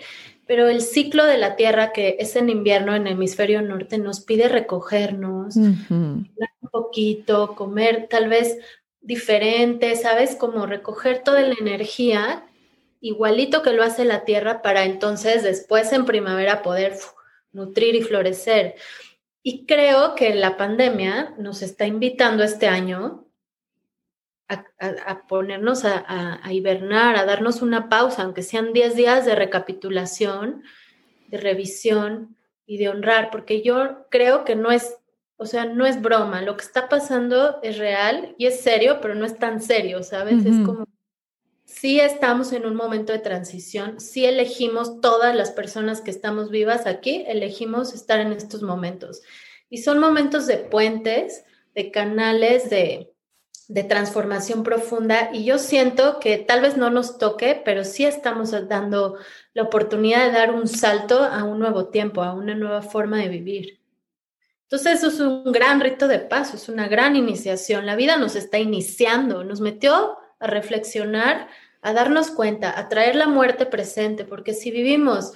[0.47, 4.21] pero el ciclo de la Tierra, que es en invierno en el hemisferio norte, nos
[4.21, 6.29] pide recogernos, un
[6.71, 8.57] poquito, comer tal vez
[9.01, 10.35] diferente, ¿sabes?
[10.35, 12.45] Como recoger toda la energía,
[13.01, 16.95] igualito que lo hace la Tierra, para entonces después en primavera poder
[17.51, 18.75] nutrir y florecer.
[19.43, 23.26] Y creo que la pandemia nos está invitando este año
[24.49, 30.63] a, ponernos a, hibernar, a darnos una pausa, aunque sean 10 días de recapitulación,
[31.27, 34.95] de revisión y de honrar, porque yo creo que no es,
[35.35, 39.15] o sea, no es broma, lo que está pasando es real y es serio, pero
[39.15, 40.45] no es tan serio, ¿sabes?
[40.45, 40.85] Es como,
[41.65, 46.87] sí estamos en un momento de transición, sí elegimos todas las personas que estamos vivas
[46.87, 49.21] aquí, elegimos estar en estos momentos.
[49.69, 51.43] Y son momentos de puentes,
[51.75, 53.13] de canales, de
[53.67, 58.51] de transformación profunda y yo siento que tal vez no nos toque, pero sí estamos
[58.67, 59.17] dando
[59.53, 63.27] la oportunidad de dar un salto a un nuevo tiempo, a una nueva forma de
[63.27, 63.79] vivir.
[64.63, 67.85] Entonces eso es un gran rito de paso, es una gran iniciación.
[67.85, 71.47] La vida nos está iniciando, nos metió a reflexionar,
[71.81, 75.33] a darnos cuenta, a traer la muerte presente, porque si vivimos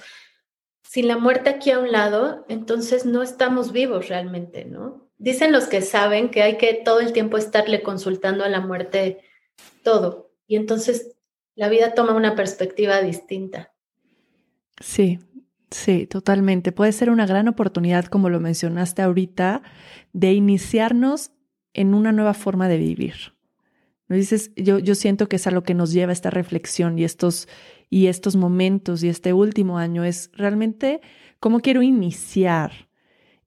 [0.82, 5.01] sin la muerte aquí a un lado, entonces no estamos vivos realmente, ¿no?
[5.22, 9.20] Dicen los que saben que hay que todo el tiempo estarle consultando a la muerte
[9.84, 10.32] todo.
[10.48, 11.14] Y entonces
[11.54, 13.72] la vida toma una perspectiva distinta.
[14.80, 15.20] Sí,
[15.70, 16.72] sí, totalmente.
[16.72, 19.62] Puede ser una gran oportunidad, como lo mencionaste ahorita,
[20.12, 21.30] de iniciarnos
[21.72, 23.36] en una nueva forma de vivir.
[24.08, 24.50] ¿No dices?
[24.56, 27.46] Yo, yo siento que es a lo que nos lleva esta reflexión y estos,
[27.88, 31.00] y estos momentos y este último año es realmente
[31.38, 32.88] cómo quiero iniciar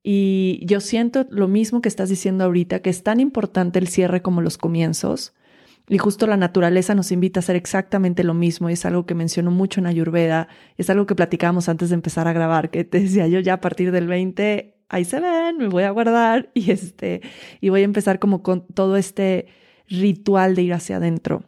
[0.07, 4.21] y yo siento lo mismo que estás diciendo ahorita, que es tan importante el cierre
[4.21, 5.33] como los comienzos.
[5.89, 8.69] Y justo la naturaleza nos invita a hacer exactamente lo mismo.
[8.69, 10.47] Y es algo que menciono mucho en Ayurveda.
[10.77, 13.61] Es algo que platicábamos antes de empezar a grabar, que te decía yo ya a
[13.61, 17.21] partir del 20, ahí se ven, me voy a guardar y este,
[17.59, 19.47] y voy a empezar como con todo este
[19.87, 21.45] ritual de ir hacia adentro.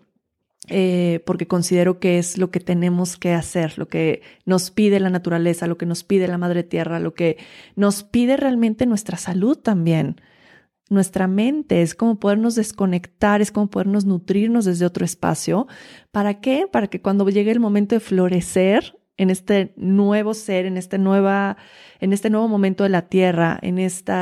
[0.70, 5.10] Eh, porque considero que es lo que tenemos que hacer, lo que nos pide la
[5.10, 7.38] naturaleza, lo que nos pide la madre tierra, lo que
[7.78, 10.22] nos pide realmente nuestra salud también.
[10.90, 15.68] nuestra mente, es como podernos desconectar, es como podernos nutrirnos desde otro espacio.
[16.12, 16.66] ¿Para qué?
[16.72, 21.58] Para que cuando llegue el momento de florecer en este nuevo ser, en este, nueva,
[22.00, 24.14] en este nuevo momento de la Tierra, en este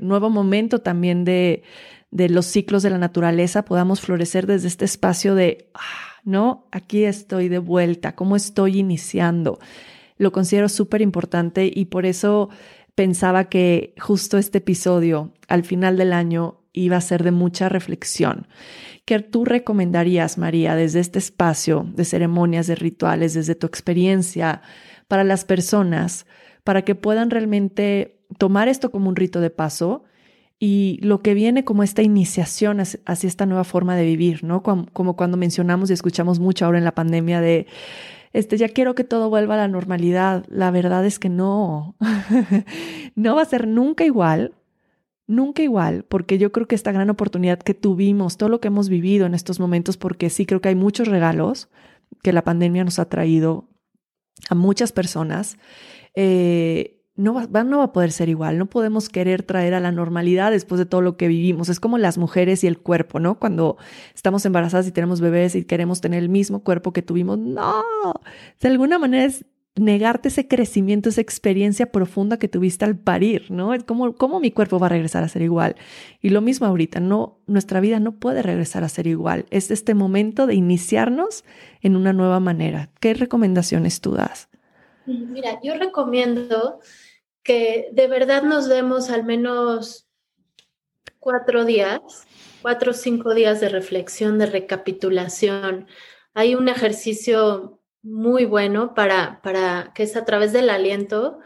[0.00, 1.62] nuevo momento también de,
[2.10, 5.80] de los ciclos de la naturaleza, podamos florecer desde este espacio de, ah,
[6.24, 6.66] ¿no?
[6.72, 9.58] Aquí estoy de vuelta, ¿cómo estoy iniciando?
[10.18, 12.48] Lo considero súper importante y por eso
[12.94, 18.46] pensaba que justo este episodio al final del año iba a ser de mucha reflexión.
[19.04, 24.62] ¿Qué tú recomendarías, María, desde este espacio de ceremonias, de rituales, desde tu experiencia,
[25.08, 26.26] para las personas,
[26.64, 30.04] para que puedan realmente tomar esto como un rito de paso
[30.58, 34.62] y lo que viene como esta iniciación hacia esta nueva forma de vivir, ¿no?
[34.62, 37.66] Como, cuando mencionamos y escuchamos mucho ahora en la pandemia de
[38.32, 40.44] este, ya quiero que todo vuelva a la normalidad.
[40.48, 41.96] La verdad es que no,
[43.14, 44.54] no va a ser nunca igual,
[45.26, 48.88] nunca igual, porque yo creo que esta gran oportunidad que tuvimos, todo lo que hemos
[48.88, 51.68] vivido en estos momentos, porque sí creo que hay muchos regalos
[52.22, 53.68] que la pandemia nos ha traído
[54.48, 55.58] a muchas personas,
[56.14, 58.58] eh, no va, no va a poder ser igual.
[58.58, 61.68] No podemos querer traer a la normalidad después de todo lo que vivimos.
[61.68, 63.38] Es como las mujeres y el cuerpo, ¿no?
[63.38, 63.78] Cuando
[64.14, 67.38] estamos embarazadas y tenemos bebés y queremos tener el mismo cuerpo que tuvimos.
[67.38, 67.82] No,
[68.60, 69.44] de alguna manera es
[69.76, 73.74] negarte ese crecimiento, esa experiencia profunda que tuviste al parir, ¿no?
[73.74, 75.76] Es como, ¿cómo mi cuerpo va a regresar a ser igual?
[76.22, 79.44] Y lo mismo ahorita, no, nuestra vida no puede regresar a ser igual.
[79.50, 81.44] Es este momento de iniciarnos
[81.82, 82.88] en una nueva manera.
[83.00, 84.48] ¿Qué recomendaciones tú das?
[85.06, 86.80] Mira, yo recomiendo
[87.46, 90.08] que de verdad nos demos al menos
[91.20, 92.00] cuatro días,
[92.60, 95.86] cuatro o cinco días de reflexión, de recapitulación.
[96.34, 101.38] Hay un ejercicio muy bueno para, para que es a través del aliento,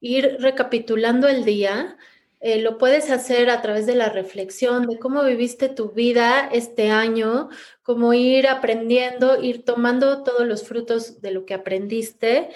[0.00, 1.96] ir recapitulando el día.
[2.40, 6.90] Eh, lo puedes hacer a través de la reflexión de cómo viviste tu vida este
[6.90, 7.48] año,
[7.82, 12.50] cómo ir aprendiendo, ir tomando todos los frutos de lo que aprendiste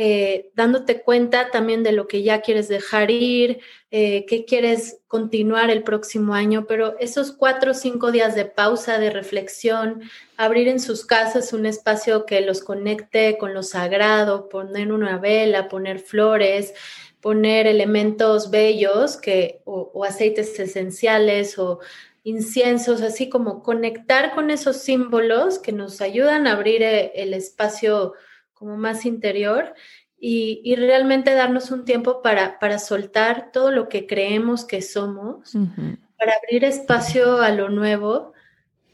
[0.00, 3.58] eh, dándote cuenta también de lo que ya quieres dejar ir,
[3.90, 9.00] eh, qué quieres continuar el próximo año, pero esos cuatro o cinco días de pausa,
[9.00, 10.02] de reflexión,
[10.36, 15.68] abrir en sus casas un espacio que los conecte con lo sagrado, poner una vela,
[15.68, 16.74] poner flores,
[17.20, 21.80] poner elementos bellos que, o aceites esenciales o
[22.22, 28.14] inciensos, así como conectar con esos símbolos que nos ayudan a abrir eh, el espacio
[28.58, 29.74] como más interior
[30.20, 35.52] y, realmente darnos un tiempo para, para, soltar todo lo que creemos que somos,
[36.18, 38.32] para abrir espacio a lo nuevo,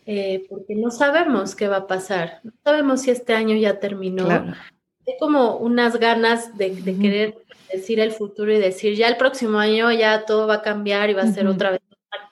[0.05, 4.29] eh, porque no sabemos qué va a pasar, no sabemos si este año ya terminó.
[4.29, 7.35] Hay como unas ganas de, querer
[7.73, 11.15] decir el futuro y decir, ya el próximo año ya todo va a cambiar y
[11.15, 11.81] va a ser otra vez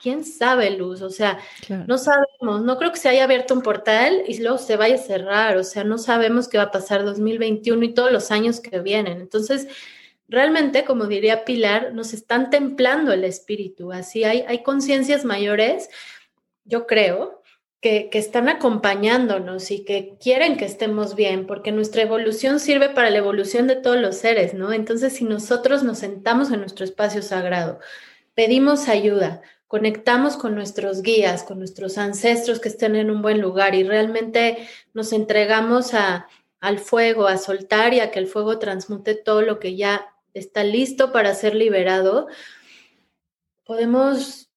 [0.01, 1.03] ¿Quién sabe, Luz?
[1.03, 1.39] O sea,
[1.87, 4.99] no sabemos, no creo que se haya abierto un portal y luego se vaya a
[4.99, 8.81] cerrar, o sea, no sabemos qué va a pasar 2021 y todos los años que
[8.81, 9.21] vienen.
[9.21, 9.69] Entonces,
[10.29, 15.89] realmente, como diría Pilar, nos están templando el espíritu, así hay, hay conciencias mayores,
[16.65, 17.43] yo creo,
[17.81, 23.11] que, que, están acompañándonos y que quieren que estemos bien, porque nuestra evolución sirve para
[23.11, 24.73] la evolución de todos los seres, ¿no?
[24.73, 27.81] Entonces, si nosotros nos sentamos en nuestro espacio sagrado,
[28.35, 29.43] pedimos ayuda,
[29.73, 34.69] conectamos con nuestros guías, con nuestros ancestros que estén en un buen lugar y realmente
[34.93, 36.29] nos entregamos a,
[36.61, 40.63] al fuego, a soltar y a que el fuego transmute todo lo que ya está
[40.63, 42.29] listo para ser liberado,
[43.65, 44.51] podemos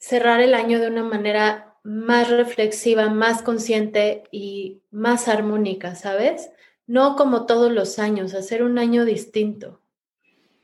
[0.00, 6.50] cerrar el año de una manera más reflexiva, más consciente y más armónica, ¿sabes?
[6.88, 9.80] No como todos los años, hacer un año distinto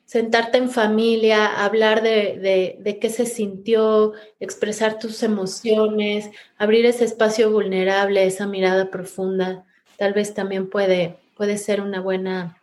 [0.05, 7.51] sentarte en familia, hablar de, de, qué se sintió, expresar tus emociones, abrir ese espacio
[7.51, 9.65] vulnerable, esa mirada profunda,
[9.97, 12.59] tal vez también puede, puede ser una buena,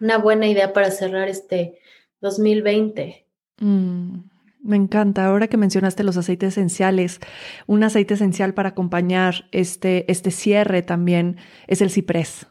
[0.00, 1.78] una buena idea para cerrar este
[2.20, 3.24] 2020.
[3.60, 4.18] Mm,
[4.62, 5.26] me encanta.
[5.26, 7.20] Ahora que mencionaste los aceites esenciales,
[7.66, 12.46] un aceite esencial para acompañar este, este cierre también es el ciprés.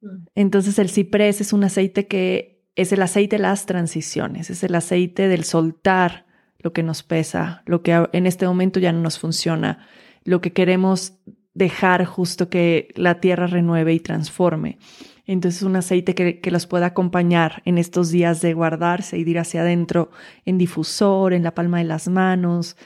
[0.00, 0.26] Mm.
[0.34, 4.74] Entonces el ciprés es un aceite que es el aceite de las transiciones, es el
[4.74, 6.26] aceite del soltar
[6.58, 9.86] lo que nos pesa, lo que en este momento ya no nos funciona,
[10.24, 11.14] lo que queremos
[11.52, 14.78] dejar justo que la tierra renueve y transforme.
[15.26, 19.38] Entonces un aceite que, que, los pueda acompañar en estos días de guardarse y ir
[19.38, 20.10] hacia adentro
[20.44, 22.76] en difusor, en la palma de las manos,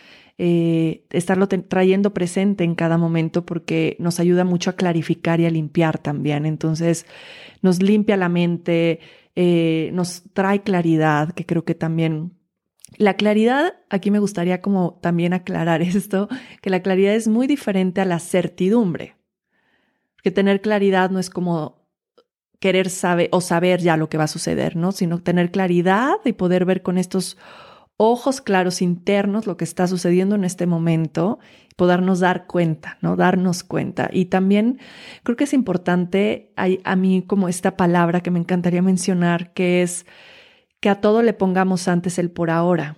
[0.40, 5.50] eh, estarlo trayendo presente en cada momento porque nos ayuda mucho a clarificar y a
[5.50, 6.46] limpiar también.
[6.46, 7.06] Entonces
[7.60, 9.00] nos limpia la mente,
[9.40, 12.32] eh, nos trae claridad, que creo que también
[12.96, 16.28] La claridad, aquí me gustaría como también aclarar esto,
[16.60, 19.14] que la claridad es muy diferente a la certidumbre.
[20.16, 21.86] Porque tener claridad no es como
[22.58, 24.90] querer saber o saber ya lo que va a suceder, ¿no?
[24.90, 27.36] Sino tener claridad y poder ver con estos
[27.98, 31.40] ojos claros internos lo que está sucediendo en este momento,
[31.76, 33.16] podernos dar cuenta, ¿no?
[33.16, 34.08] Darnos cuenta.
[34.12, 34.78] Y también
[35.24, 39.82] creo que es importante, hay a mí como esta palabra que me encantaría mencionar, que
[39.82, 40.06] es
[40.80, 42.96] que a todo le pongamos antes el por ahora.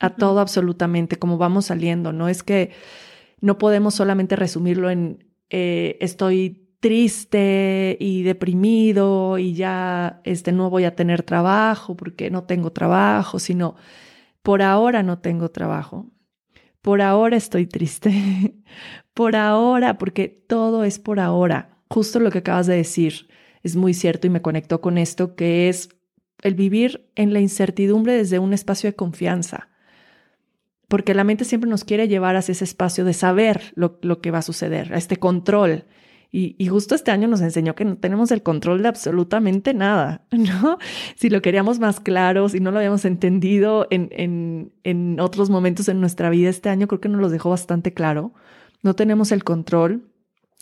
[0.00, 2.12] A todo absolutamente, como vamos saliendo.
[2.12, 2.70] No es que
[3.40, 10.84] no podemos solamente resumirlo en eh, estoy triste y deprimido y ya este, no voy
[10.84, 13.76] a tener trabajo porque no tengo trabajo, sino
[14.42, 16.06] por ahora no tengo trabajo.
[16.80, 18.54] Por ahora estoy triste.
[19.14, 21.78] por ahora, porque todo es por ahora.
[21.90, 23.28] Justo lo que acabas de decir
[23.62, 25.88] es muy cierto y me conectó con esto, que es
[26.42, 29.68] el vivir en la incertidumbre desde un espacio de confianza.
[30.86, 34.30] Porque la mente siempre nos quiere llevar hacia ese espacio de saber lo, lo que
[34.30, 35.84] va a suceder, a este control.
[36.30, 40.78] Y, justo este año nos enseñó que no tenemos el control de absolutamente nada, ¿no?
[41.16, 45.88] Si lo queríamos más claro, si no lo habíamos entendido en, en, en otros momentos
[45.88, 48.34] en nuestra vida, este año creo que nos lo dejó bastante claro.
[48.82, 50.12] No tenemos el control,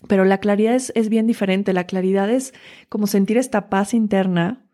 [0.07, 1.73] pero la claridad es, es bien diferente.
[1.73, 2.55] La claridad es
[2.89, 4.65] como sentir esta paz interna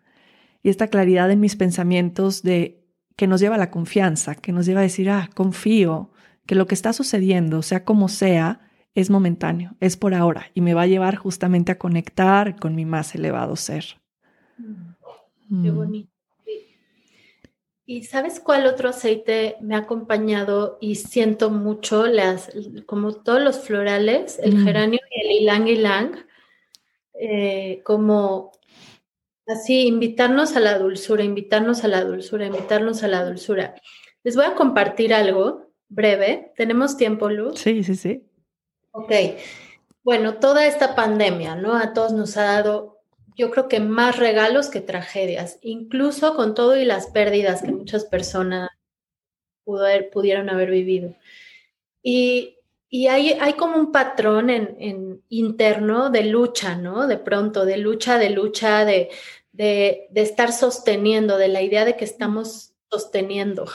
[0.62, 2.84] y esta claridad en mis pensamientos de
[3.16, 6.10] que nos lleva a la confianza, que nos lleva a decir, ah, confío
[6.44, 8.60] que lo que está sucediendo, sea como sea,
[8.94, 12.84] es momentáneo, es por ahora y me va a llevar justamente a conectar con mi
[12.84, 13.84] más elevado ser.
[14.58, 15.76] Mm, qué mm.
[15.76, 16.12] bonito.
[17.84, 22.50] ¿Y sabes cuál otro aceite me ha acompañado y siento mucho las,
[22.86, 24.64] como todos los florales, el mm.
[24.64, 26.26] geranio y el ilang ilang,
[27.14, 28.52] eh, como
[29.46, 33.74] así, invitarnos a la dulzura, invitarnos a la dulzura, invitarnos a la dulzura.
[34.22, 36.52] Les voy a compartir algo breve.
[36.56, 37.58] ¿Tenemos tiempo, Luz?
[37.58, 38.24] Sí, sí, sí.
[38.94, 39.10] Ok,
[40.04, 41.76] bueno, toda esta pandemia, ¿no?
[41.76, 43.00] A todos nos ha dado,
[43.36, 48.04] yo creo que más regalos que tragedias, incluso con todo y las pérdidas que muchas
[48.04, 48.68] personas
[49.64, 51.14] pudieron haber vivido.
[52.02, 52.58] Y,
[53.08, 57.06] hay, hay, como un patrón en, interno de lucha, ¿no?
[57.06, 59.10] De pronto, de lucha, de lucha, de,
[59.52, 63.66] de estar sosteniendo, de la idea de que estamos sosteniendo,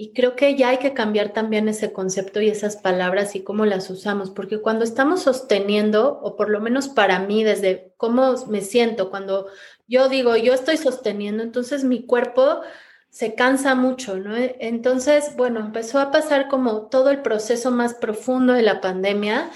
[0.00, 3.66] y creo que ya hay que cambiar también ese concepto y esas palabras y cómo
[3.66, 8.62] las usamos, porque cuando estamos sosteniendo, o por lo menos para mí, desde cómo me
[8.62, 9.48] siento, cuando
[9.88, 12.62] yo digo, yo estoy sosteniendo, entonces mi cuerpo
[13.10, 14.34] se cansa mucho, ¿no?
[14.38, 19.50] Entonces, bueno, empezó a pasar como todo el proceso más profundo de la pandemia,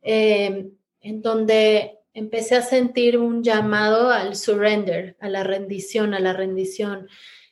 [0.00, 0.70] em,
[1.02, 7.06] en donde empecé a sentir un llamado al surrender, a la rendición, a la rendición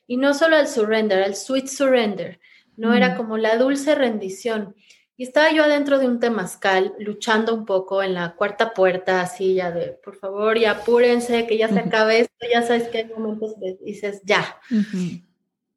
[0.09, 2.39] y no solo al surrender, al sweet surrender,
[2.75, 3.17] no era mm.
[3.17, 4.75] como la dulce rendición.
[5.15, 9.53] Y estaba yo adentro de un temazcal, luchando un poco en la cuarta puerta, así
[9.53, 13.05] ya de, por favor, ya apúrense, que ya se acabe esto, ya sabes que hay
[13.05, 14.59] momentos que dices, ya.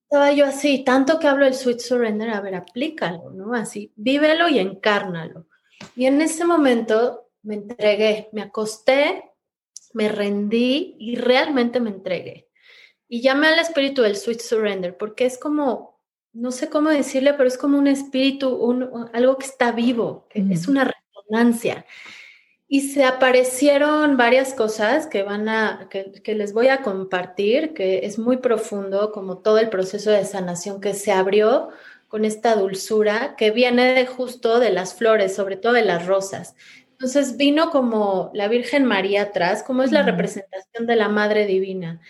[0.05, 3.53] Estaba yo así, tanto que hablo del sweet surrender, a ver, aplícalo, ¿no?
[3.53, 5.47] Así, vívelo y encárnalo.
[5.95, 9.25] Y en ese momento me entregué, me acosté,
[9.93, 12.49] me rendí y realmente me entregué.
[13.13, 16.01] Y llamé al espíritu del Sweet Surrender, porque es como,
[16.33, 20.43] no sé cómo decirle, pero es como un espíritu, un, algo que está vivo, que
[20.51, 21.85] es una resonancia.
[22.69, 28.19] Y se aparecieron varias cosas que van a, que, les voy a compartir, que es
[28.19, 31.69] muy profundo, como todo el proceso de sanación que se abrió
[32.09, 36.57] con esta dulzura que viene de justo de las flores, sobre todo de las rosas.
[36.93, 42.01] Entonces vino como la Virgen María atrás, como es la representación de la Madre Divina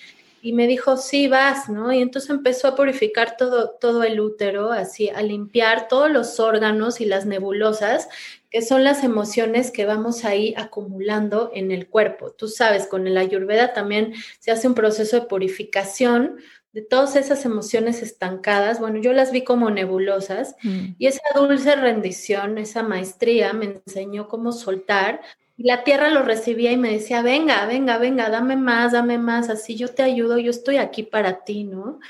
[0.44, 1.92] y me dijo, sí, vas, ¿no?
[1.92, 7.00] Y entonces empezó a purificar todo, todo el útero, así, a limpiar todos los órganos
[7.00, 8.08] y las nebulosas,
[8.50, 12.32] que son las emociones que vamos ahí acumulando en el cuerpo.
[12.32, 16.38] Tú sabes, con el ayurveda también se hace un proceso de purificación
[16.72, 18.80] de todas esas emociones estancadas.
[18.80, 20.94] Bueno, yo las vi como nebulosas mm.
[20.98, 25.20] y esa dulce rendición, esa maestría me enseñó cómo soltar
[25.56, 29.50] y la tierra lo recibía y me decía, venga, venga, venga, dame más, dame más,
[29.50, 32.00] así yo te ayudo, yo estoy aquí para ti, ¿no?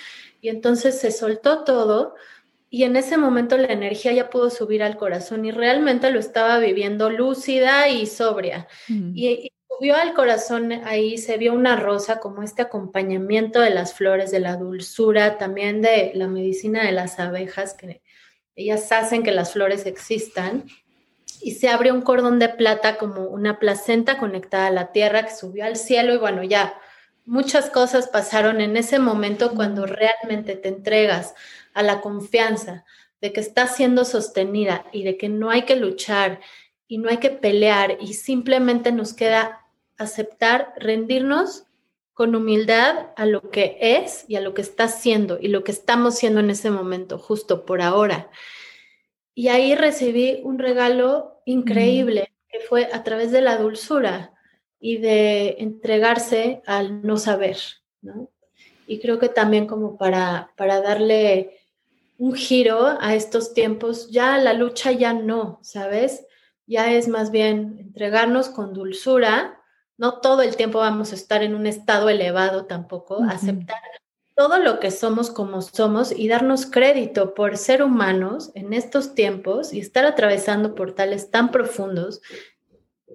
[0.41, 2.15] Y entonces se soltó todo
[2.71, 6.59] y en ese momento la energía ya pudo subir al corazón y realmente lo estaba
[6.59, 8.67] viviendo lúcida y sobria.
[8.89, 14.31] Y, subió al corazón, ahí se vio una rosa como este acompañamiento de las flores,
[14.31, 18.03] de la dulzura, también de la medicina de las abejas, que
[18.55, 20.65] ellas hacen que las flores existan
[21.41, 25.35] y se abrió un cordón de plata como una placenta conectada a la tierra que
[25.35, 26.79] subió al cielo y bueno, ya
[27.25, 31.35] muchas cosas pasaron en ese momento cuando realmente te entregas
[31.75, 32.85] a la confianza
[33.21, 36.41] de que estás siendo sostenida y de que no hay que luchar
[36.89, 39.65] y no hay que pelear y simplemente nos queda
[39.97, 41.65] aceptar, rendirnos
[42.13, 45.73] con humildad a lo que es y a lo que está siendo y lo que
[45.73, 48.31] estamos siendo en ese momento, justo por ahora.
[49.35, 54.35] Y ahí recibí un regalo increíble que fue a través de la dulzura
[54.79, 57.57] y de entregarse al no saber,
[58.03, 58.29] ¿no?
[58.87, 61.59] Y creo que también como para, para darle
[62.19, 66.27] un giro a estos tiempos, ya la lucha ya no, ¿sabes?
[66.67, 69.61] Ya es más bien entregarnos con dulzura,
[69.97, 73.79] no todo el tiempo vamos a estar en un estado elevado tampoco, aceptar
[74.35, 79.73] todo lo que somos como somos y darnos crédito por ser humanos en estos tiempos
[79.73, 82.23] y estar atravesando portales tan profundos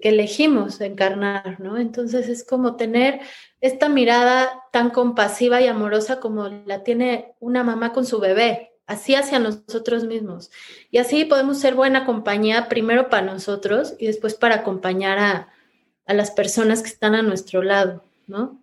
[0.02, 1.78] que elegimos encarnar, ¿no?
[1.78, 3.20] Entonces es como tener
[3.62, 9.16] esta mirada tan compasiva y amorosa como la tiene una mamá con su bebé, así
[9.16, 10.52] hacia nosotros mismos.
[10.92, 15.50] Y así podemos ser buena compañía primero para nosotros y después para acompañar a,
[16.06, 18.62] a las personas que están a nuestro lado, ¿no?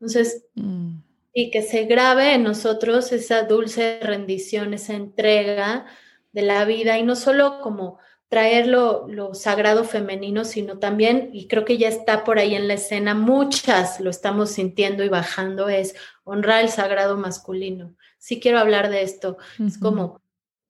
[0.00, 0.96] Entonces, mm.
[1.32, 5.86] Y que se grabe en nosotros esa dulce rendición, esa entrega
[6.32, 11.66] de la vida y no solo como traer lo, sagrado femenino, sino también, y creo
[11.66, 15.94] que ya está por ahí en la escena, muchas lo estamos sintiendo y bajando, es
[16.24, 17.94] honrar el sagrado masculino.
[18.16, 19.36] Sí quiero hablar de esto.
[19.62, 20.22] Es como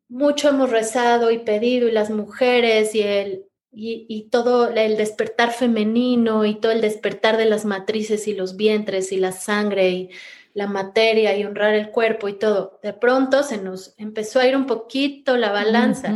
[0.09, 6.45] mucho hemos rezado y pedido y las mujeres y el, y, todo el despertar femenino
[6.45, 10.11] y todo el despertar de las matrices y los vientres y la sangre y
[10.55, 14.57] la materia y honrar el cuerpo y todo, de pronto se nos empezó a ir
[14.57, 16.15] un poquito la balanza.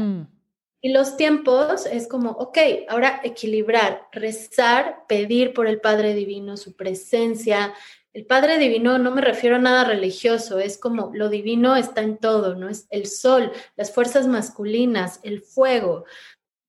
[0.81, 2.59] Y los tiempos es como, ok,
[2.89, 7.75] ahora equilibrar, rezar, pedir por el Padre Divino, su presencia.
[8.13, 12.19] El Padre Divino no me refiero a nada religioso, es como lo divino está en
[12.19, 12.69] todo, ¿no?
[12.69, 16.05] Es el sol, las fuerzas masculinas, el fuego,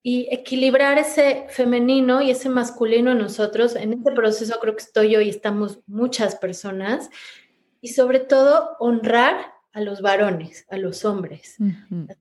[0.04, 3.76] y equilibrar ese femenino y ese masculino en nosotros.
[3.76, 7.10] En este proceso creo que estoy yo y estamos muchas personas.
[7.88, 11.56] Y sobre todo honrar a los varones, a los hombres,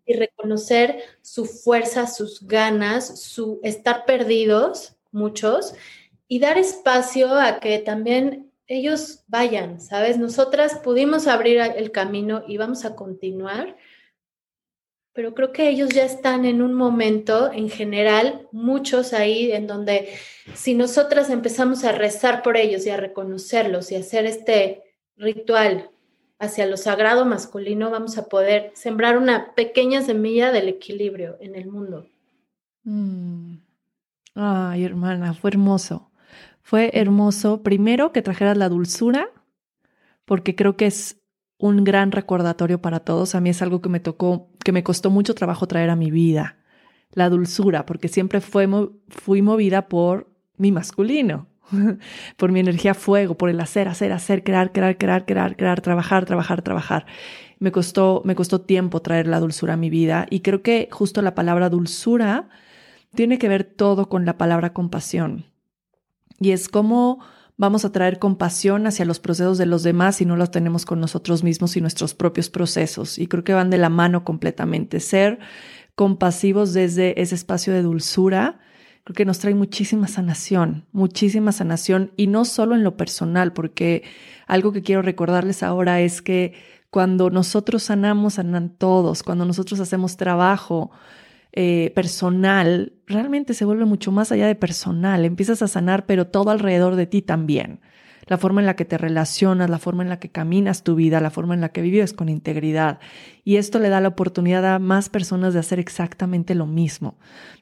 [0.06, 5.74] y reconocer su fuerza, sus ganas, su estar perdidos, muchos,
[6.28, 10.18] y dar espacio a que también ellos vayan, ¿sabes?
[10.18, 13.76] Nosotras pudimos abrir el camino y vamos a continuar,
[15.14, 20.10] pero creo que ellos ya están en un momento, en general, muchos ahí, en donde
[20.54, 24.85] si nosotras empezamos a rezar por ellos y a reconocerlos y hacer este
[25.16, 25.90] ritual
[26.38, 31.66] hacia lo sagrado masculino, vamos a poder sembrar una pequeña semilla del equilibrio en el
[31.66, 32.06] mundo.
[32.84, 33.56] Mm.
[34.34, 36.10] Ay, hermana, fue hermoso.
[36.62, 39.30] Fue hermoso, primero, que trajeras la dulzura,
[40.24, 41.22] porque creo que es
[41.58, 43.34] un gran recordatorio para todos.
[43.34, 46.10] A mí es algo que me tocó, que me costó mucho trabajo traer a mi
[46.10, 46.58] vida.
[47.12, 51.46] La dulzura, porque siempre fui movida por mi masculino,
[52.36, 56.24] por mi energía fuego, por el hacer, hacer, hacer, crear, crear, crear, crear, crear, trabajar,
[56.24, 57.06] trabajar, trabajar.
[57.58, 61.22] Me costó, me costó tiempo traer la dulzura a mi vida y creo que justo
[61.22, 62.48] la palabra dulzura
[63.14, 65.46] tiene que ver todo con la palabra compasión.
[66.38, 67.20] Y es como
[67.56, 71.00] vamos a traer compasión hacia los procesos de los demás si no los tenemos con
[71.00, 73.18] nosotros mismos y nuestros propios procesos.
[73.18, 75.00] Y creo que van de la mano completamente.
[75.00, 75.38] Ser
[75.94, 78.60] compasivos desde ese espacio de dulzura,
[79.06, 84.02] creo que nos trae muchísima sanación, muchísima sanación y no solo en lo personal, porque
[84.48, 86.54] algo que quiero recordarles ahora es que
[86.90, 90.90] cuando nosotros sanamos, sanan todos, cuando nosotros hacemos trabajo,
[91.52, 95.24] eh, personal realmente se vuelve mucho más allá de personal.
[95.24, 97.78] Empiezas a sanar, pero todo alrededor de ti también.
[98.26, 101.20] La forma en la que te relacionas, la forma en la que caminas tu vida,
[101.20, 102.98] la forma en la que vives con integridad.
[103.44, 107.18] Y esto le da la oportunidad a más personas de hacer exactamente lo mismo.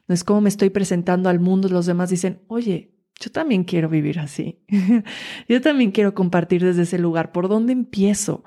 [0.07, 3.89] No es como me estoy presentando al mundo, los demás dicen, oye, yo también quiero
[3.89, 4.59] vivir así.
[5.47, 7.31] yo también quiero compartir desde ese lugar.
[7.31, 8.43] ¿Por dónde empiezo?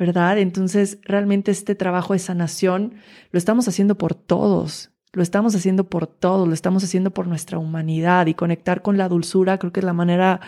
[0.00, 0.38] ¿verdad?
[0.38, 2.94] Entonces, realmente este trabajo de sanación
[3.32, 7.58] lo estamos haciendo por todos, lo estamos haciendo por todos, lo estamos haciendo por nuestra
[7.58, 10.40] humanidad y conectar con la dulzura creo que es la manera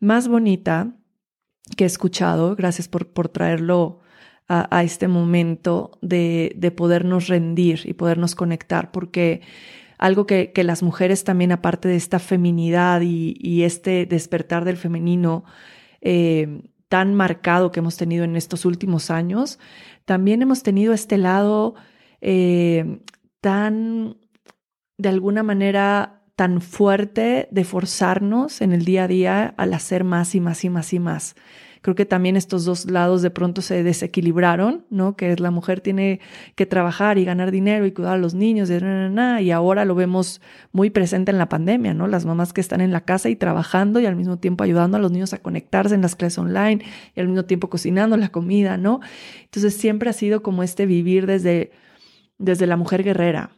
[0.00, 0.96] más bonita
[1.76, 2.56] que he escuchado.
[2.56, 4.00] Gracias por, por traerlo
[4.46, 9.40] a, este momento de, de, podernos rendir y podernos conectar, porque
[9.96, 15.44] algo que, que, las mujeres también, aparte de esta feminidad y, este despertar del femenino,
[16.02, 19.58] eh, tan marcado que hemos tenido en estos últimos años,
[20.04, 21.74] también hemos tenido este lado
[22.20, 23.00] eh,
[23.40, 24.18] tan,
[24.98, 30.34] de alguna manera, tan fuerte de forzarnos en el día a día al hacer más
[30.34, 31.36] y más y más y más.
[31.84, 35.16] Creo que también estos dos lados de pronto se desequilibraron, ¿no?
[35.16, 36.18] Que la mujer tiene
[36.54, 40.40] que trabajar y ganar dinero y cuidar a los niños, y, ahora lo vemos
[40.72, 42.06] muy presente en la pandemia, ¿no?
[42.06, 45.00] Las mamás que están en la casa y trabajando y al mismo tiempo ayudando a
[45.00, 46.82] los niños a conectarse en las clases online
[47.14, 49.00] y al mismo tiempo cocinando la comida, ¿no?
[49.42, 51.70] Entonces siempre ha sido como este vivir desde,
[52.38, 53.50] desde la mujer guerrera.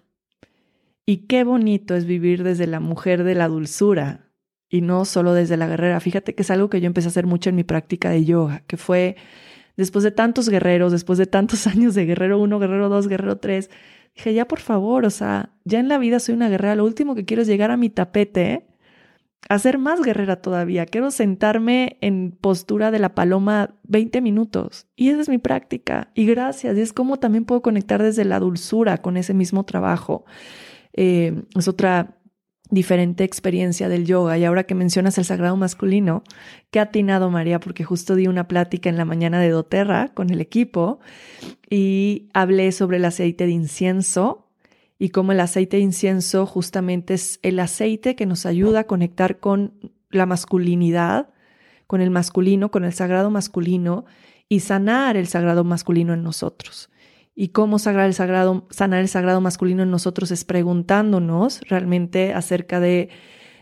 [1.06, 4.26] Y qué bonito es vivir desde la mujer de la dulzura,
[4.68, 6.00] y no solo desde la guerrera.
[6.00, 8.62] Fíjate que es algo que yo empecé a hacer mucho en mi práctica de yoga,
[8.66, 9.16] que fue
[9.76, 13.70] después de tantos guerreros, después de tantos años de guerrero 1, guerrero 2, guerrero 3,
[14.14, 17.14] dije, ya por favor, o sea, ya en la vida soy una guerrera, lo último
[17.14, 18.66] que quiero es llegar a mi tapete,
[19.48, 25.10] a ser más guerrera todavía, quiero sentarme en postura de la paloma 20 minutos y
[25.10, 28.98] esa es mi práctica y gracias, y es como también puedo conectar desde la dulzura
[28.98, 30.24] con ese mismo trabajo.
[30.96, 32.16] Eh, es otra
[32.70, 34.38] diferente experiencia del yoga.
[34.38, 36.24] Y ahora que mencionas el sagrado masculino,
[36.70, 40.40] qué atinado María, porque justo di una plática en la mañana de doTERRA con el
[40.40, 40.98] equipo
[41.70, 44.48] y hablé sobre el aceite de incienso
[44.98, 49.38] y cómo el aceite de incienso justamente es el aceite que nos ayuda a conectar
[49.38, 49.74] con
[50.10, 51.28] la masculinidad,
[51.86, 54.06] con el masculino, con el sagrado masculino
[54.48, 56.88] y sanar el sagrado masculino en nosotros
[57.38, 62.80] y cómo sanar el sagrado, sanar el sagrado masculino en nosotros es preguntándonos realmente acerca
[62.80, 63.10] de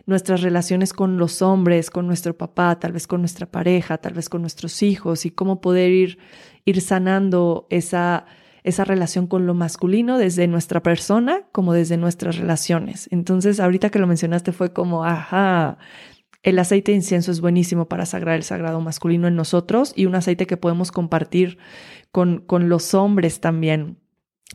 [0.06, 4.28] nuestras relaciones con los hombres, con nuestro papá, tal vez con nuestra pareja, tal vez
[4.28, 6.18] con nuestros hijos y cómo poder ir,
[6.64, 8.26] ir sanando esa,
[8.62, 13.08] esa relación con lo masculino desde nuestra persona como desde nuestras relaciones.
[13.10, 15.78] Entonces, ahorita que lo mencionaste fue como, ajá,
[16.45, 20.14] el aceite de incienso es buenísimo para sagrar el sagrado masculino en nosotros y un
[20.14, 21.59] aceite que podemos compartir
[22.12, 23.97] con, con los hombres también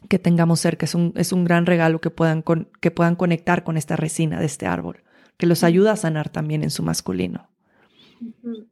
[0.08, 0.86] que tengamos cerca.
[0.86, 2.44] Es un, es un gran regalo que puedan,
[2.80, 5.04] que puedan conectar con esta resina de este árbol,
[5.38, 7.50] que los ayuda a sanar también en su masculino.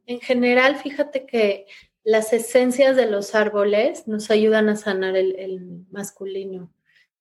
[0.06, 1.66] En general, fíjate que
[2.04, 6.72] las esencias de los árboles nos ayudan a sanar el, masculino.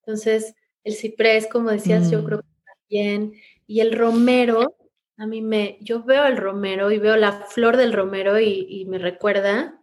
[0.01, 2.25] Entonces, el ciprés, como decías, yo mm.
[2.25, 3.33] creo que también,
[3.65, 4.75] y el romero,
[5.17, 8.99] a mí me, yo veo el romero y veo la flor del romero y, me
[8.99, 9.81] recuerda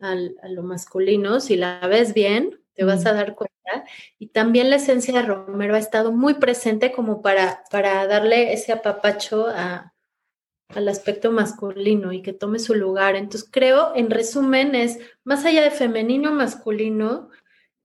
[0.00, 1.40] al, a lo masculino.
[1.40, 3.54] Si la ves bien, te vas a dar cuenta.
[4.18, 8.72] Y también la esencia de romero ha estado muy presente como para, para darle ese
[8.72, 13.14] apapacho al aspecto masculino y que tome su lugar.
[13.14, 17.30] Entonces creo, en resumen, es más allá de femenino masculino,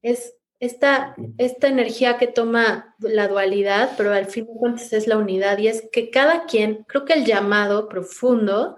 [0.02, 5.18] es esta, esta energía que toma la dualidad, pero al fin de cuentas es la
[5.18, 8.78] unidad y es que cada quien, creo que el llamado profundo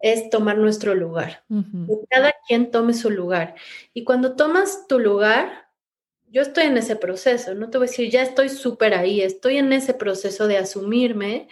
[0.00, 3.54] es tomar nuestro lugar, que cada quien tome su lugar.
[3.94, 5.68] Y cuando tomas tu lugar,
[6.28, 9.56] yo estoy en ese proceso, no te voy a decir, ya estoy súper ahí, estoy
[9.56, 11.48] en ese proceso de asumirme,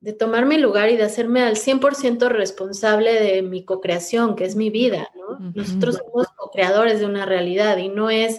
[0.00, 4.56] de tomar mi lugar y de hacerme al 100% responsable de mi co-creación, que es
[4.56, 5.52] mi vida, ¿no?
[5.54, 8.38] Nosotros somos co-creadores de una realidad y no es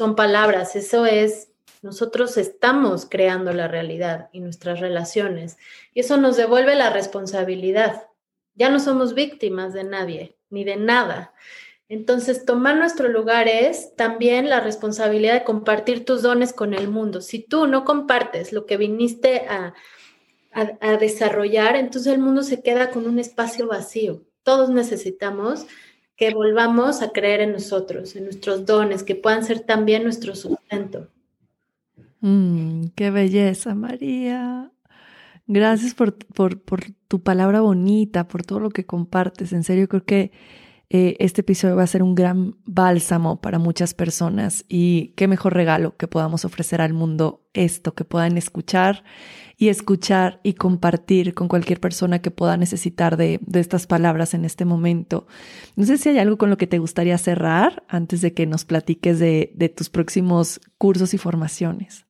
[0.00, 1.50] son palabras, eso es,
[1.82, 5.58] nosotros estamos creando la realidad y nuestras relaciones.
[5.92, 8.06] Y eso nos devuelve la responsabilidad.
[8.54, 11.34] Ya no somos víctimas de nadie, ni de nada.
[11.90, 17.20] Entonces, tomar nuestro lugar es también la responsabilidad de compartir tus dones con el mundo.
[17.20, 19.74] Si tú no compartes lo que viniste a,
[20.50, 24.22] a, desarrollar, entonces el mundo se queda con un espacio vacío.
[24.44, 25.66] Todos necesitamos
[26.20, 31.08] que volvamos a creer en nosotros, en nuestros dones, que puedan ser también nuestro sustento.
[32.20, 34.70] Mm, qué belleza, María.
[35.46, 39.54] Gracias por, por, por, tu palabra bonita, por todo lo que compartes.
[39.54, 40.30] En serio, creo que
[40.92, 45.54] eh, este episodio va a ser un gran bálsamo para muchas personas y qué mejor
[45.54, 49.04] regalo que podamos ofrecer al mundo esto, que puedan escuchar
[49.56, 54.44] y escuchar y compartir con cualquier persona que pueda necesitar de, de estas palabras en
[54.44, 55.28] este momento.
[55.76, 58.64] No sé si hay algo con lo que te gustaría cerrar antes de que nos
[58.64, 62.09] platiques de, de tus próximos cursos y formaciones.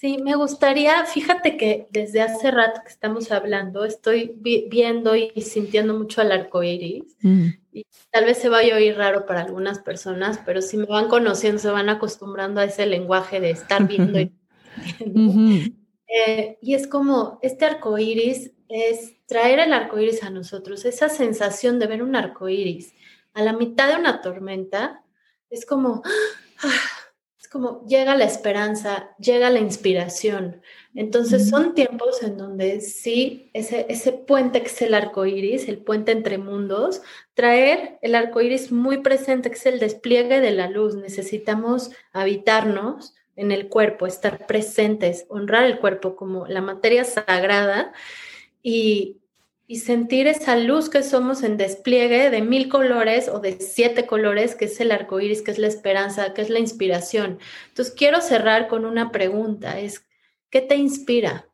[0.00, 4.32] Sí, me gustaría, fíjate que desde hace rato que estamos hablando, estoy
[4.70, 7.16] viendo y sintiendo mucho al arco iris.
[7.20, 7.48] Mm.
[7.72, 11.08] Y tal vez se vaya a oír raro para algunas personas, pero si me van
[11.08, 14.32] conociendo, se van acostumbrando a ese lenguaje de estar viendo y,
[16.06, 21.08] eh, y es como este arco iris es traer el arco iris a nosotros, esa
[21.08, 22.94] sensación de ver un arco iris
[23.34, 25.02] a la mitad de una tormenta,
[25.50, 26.02] es como.
[26.62, 26.97] ¡ah!
[27.48, 30.62] Como llega la esperanza, llega la inspiración.
[30.94, 35.78] Entonces son tiempos en donde sí, ese, ese puente que es el arco iris, el
[35.78, 37.02] puente entre mundos,
[37.34, 40.96] traer el arco iris muy presente, que es el despliegue de la luz.
[40.96, 47.92] Necesitamos habitarnos en el cuerpo, estar presentes, honrar el cuerpo como la materia sagrada
[48.62, 49.17] y,
[49.70, 54.54] y sentir esa luz que somos en despliegue de mil colores o de siete colores,
[54.54, 57.38] que es el arco iris, que es la esperanza, que es la inspiración.
[57.68, 60.06] Entonces, quiero cerrar con una pregunta: es
[60.48, 61.50] ¿qué te inspira?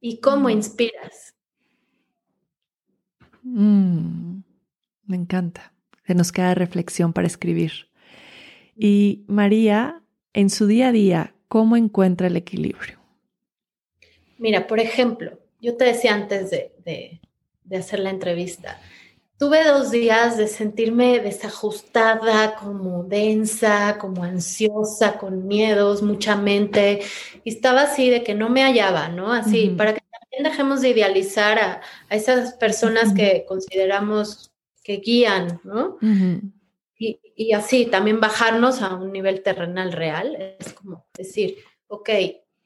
[0.00, 0.50] ¿Y cómo mm.
[0.50, 1.36] inspiras?
[3.42, 4.40] Mm,
[5.04, 5.72] me encanta.
[6.04, 7.88] Se nos queda reflexión para escribir.
[8.74, 12.98] Y María, en su día a día, ¿cómo encuentra el equilibrio?
[14.36, 17.20] Mira, por ejemplo, yo te decía antes de,
[17.72, 18.80] hacer la entrevista,
[19.38, 27.00] tuve dos días de sentirme desajustada, como densa, como ansiosa, con miedos, mucha mente,
[27.44, 29.32] y estaba así de que no me hallaba, ¿no?
[29.32, 34.52] Así, para que también dejemos de idealizar a, esas personas que consideramos
[34.82, 35.98] que guían, ¿no?
[36.98, 40.56] y, así también bajarnos a un nivel terrenal real.
[40.58, 41.58] Es como decir,
[41.88, 42.08] ok,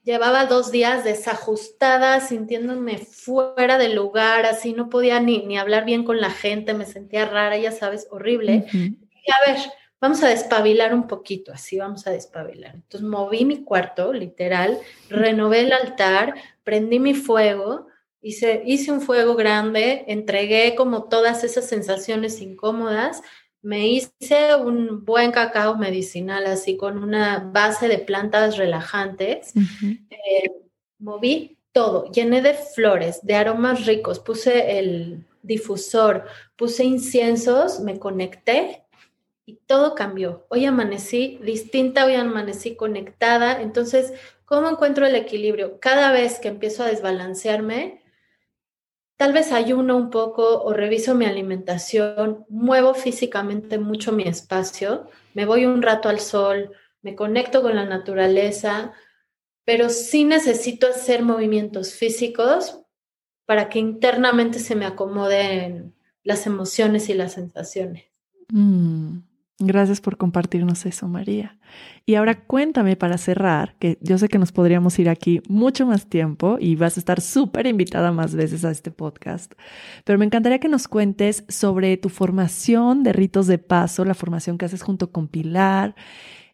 [0.03, 6.03] llevaba dos días desajustada, sintiéndome fuera del lugar, así no podía ni, ni hablar bien
[6.03, 8.65] con la gente, me sentía rara, ya sabes, horrible.
[8.73, 9.61] Y a ver,
[9.99, 12.75] vamos a despabilar un poquito, así vamos a despabilar.
[12.75, 14.79] Entonces moví mi cuarto, literal,
[15.09, 17.87] renové el altar, prendí mi fuego
[18.23, 23.23] Hice, hice un fuego grande, entregué como todas esas sensaciones incómodas,
[23.61, 29.53] me hice un buen cacao medicinal así con una base de plantas relajantes,
[30.09, 30.51] eh,
[30.99, 38.83] moví todo, llené de flores, de aromas ricos, puse el difusor, puse inciensos, me conecté
[39.45, 40.45] y todo cambió.
[40.49, 43.61] Hoy amanecí distinta, hoy amanecí conectada.
[43.61, 44.13] Entonces,
[44.45, 45.79] ¿cómo encuentro el equilibrio?
[45.79, 48.00] Cada vez que empiezo a desbalancearme,
[49.21, 55.45] Tal vez ayuno un poco o reviso mi alimentación, muevo físicamente mucho mi espacio, me
[55.45, 56.71] voy un rato al sol,
[57.03, 58.93] me conecto con la naturaleza,
[59.63, 62.79] pero sí necesito hacer movimientos físicos
[63.45, 65.93] para que internamente se me acomoden
[66.23, 68.05] las emociones y las sensaciones.
[68.49, 69.19] Mm.
[69.63, 71.57] Gracias por compartirnos eso, María.
[72.05, 76.07] Y ahora cuéntame para cerrar, que yo sé que nos podríamos ir aquí mucho más
[76.07, 79.53] tiempo y vas a estar súper invitada más veces a este podcast,
[80.03, 84.57] pero me encantaría que nos cuentes sobre tu formación de ritos de paso, la formación
[84.57, 85.95] que haces junto con Pilar,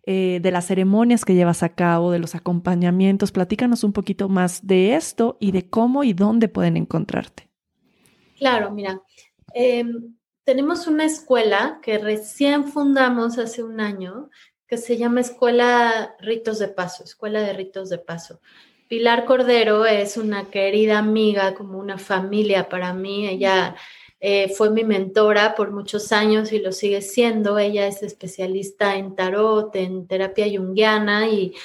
[0.05, 3.31] eh, de las ceremonias que llevas a cabo, de los acompañamientos.
[3.31, 7.49] Platícanos un poquito más de esto y de cómo y dónde pueden encontrarte.
[8.37, 9.01] Claro, mira.
[9.53, 10.16] Em,
[10.47, 14.29] tenemos una escuela que recién fundamos hace un año
[14.65, 18.39] que se llama Escuela Ritos de Paso, Escuela de Ritos de Paso.
[18.87, 23.27] Pilar Cordero es una querida amiga, como una familia para mí.
[23.27, 23.75] Ella
[24.21, 27.59] eh, fue mi mentora por muchos años y lo sigue siendo.
[27.59, 31.55] Ella es especialista en tarot, en terapia junguiana y,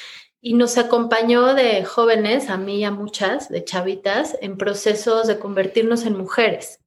[0.41, 5.39] y nos acompañó de jóvenes, a mí y a muchas, de chavitas, en procesos de
[5.39, 6.82] convertirnos en mujeres.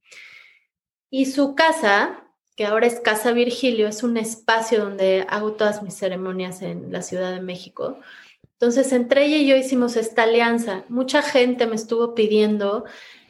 [1.10, 2.24] Y su casa,
[2.56, 7.02] que ahora es Casa Virgilio, es un espacio donde hago todas mis ceremonias en la
[7.02, 7.98] Ciudad de México.
[8.52, 10.84] Entonces, entre ella y yo hicimos esta alianza.
[10.88, 12.84] Mucha gente me estuvo pidiendo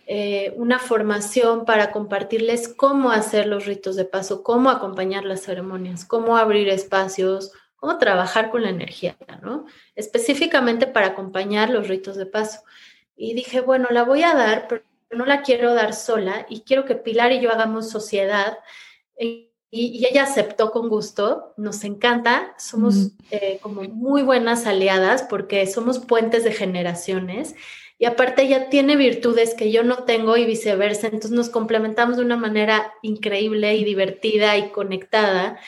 [0.06, 6.04] eh, una formación para compartirles cómo hacer los ritos de paso, cómo acompañar las ceremonias,
[6.04, 9.66] cómo abrir espacios, cómo trabajar con la energía, ¿no?
[9.96, 12.60] Específicamente para acompañar los ritos de paso.
[13.16, 16.84] Y dije, bueno, la voy a dar, pero no la quiero dar sola y quiero
[16.84, 18.59] que Pilar y yo hagamos sociedad.
[19.18, 25.98] Y, ella aceptó con gusto, nos encanta, somos eh, como muy buenas aliadas porque somos
[25.98, 27.54] puentes de generaciones
[27.98, 32.24] y aparte ella tiene virtudes que yo no tengo y viceversa, entonces nos complementamos de
[32.24, 35.59] una manera increíble y divertida y conectada.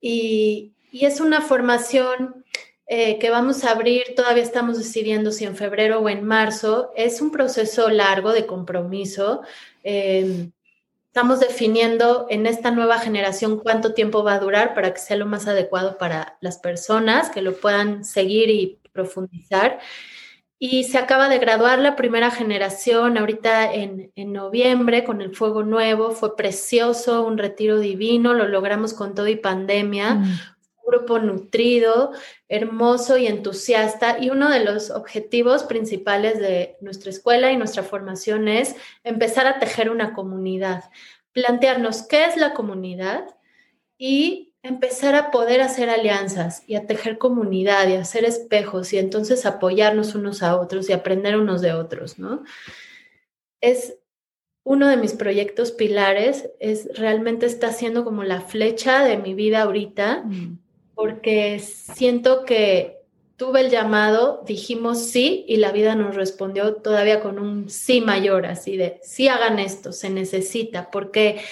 [0.00, 2.43] Y, y es una formación
[2.86, 6.92] eh, que vamos a abrir, todavía estamos decidiendo si en febrero o en marzo.
[6.96, 9.40] Es un proceso largo de compromiso.
[9.82, 10.52] Em,
[11.06, 15.26] estamos definiendo en esta nueva generación cuánto tiempo va a durar para que sea lo
[15.26, 19.78] más adecuado para las personas, que lo puedan seguir y profundizar.
[20.58, 26.10] Y se acaba de graduar la primera generación ahorita en, noviembre con el Fuego Nuevo.
[26.10, 30.16] Fue precioso, un retiro divino, lo logramos con todo y pandemia.
[30.16, 30.53] Mm
[30.86, 32.12] grupo nutrido,
[32.48, 34.18] hermoso y entusiasta.
[34.20, 39.58] Y uno de los objetivos principales de nuestra escuela y nuestra formación es empezar a
[39.58, 40.84] tejer una comunidad,
[41.32, 43.24] plantearnos qué es la comunidad
[43.98, 49.44] y empezar a poder hacer alianzas y a tejer comunidad y hacer espejos y entonces
[49.44, 52.44] apoyarnos unos a otros y aprender unos de otros, ¿no?
[53.60, 53.98] Es
[54.62, 59.62] uno de mis proyectos pilares, es realmente está siendo como la flecha de mi vida
[59.62, 60.22] ahorita.
[60.24, 60.63] Mm
[60.94, 63.04] porque siento que
[63.36, 68.46] tuve el llamado, dijimos sí y la vida nos respondió todavía con un sí mayor,
[68.46, 71.42] así de, sí hagan esto, se necesita, porque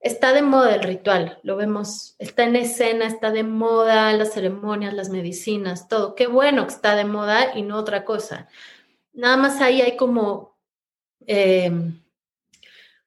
[0.00, 4.94] está de moda el ritual, lo vemos, está en escena, está de moda las ceremonias,
[4.94, 6.14] las medicinas, todo.
[6.14, 8.48] Qué bueno que está de moda y no otra cosa.
[9.12, 10.58] Nada más ahí hay como
[11.26, 11.72] eh,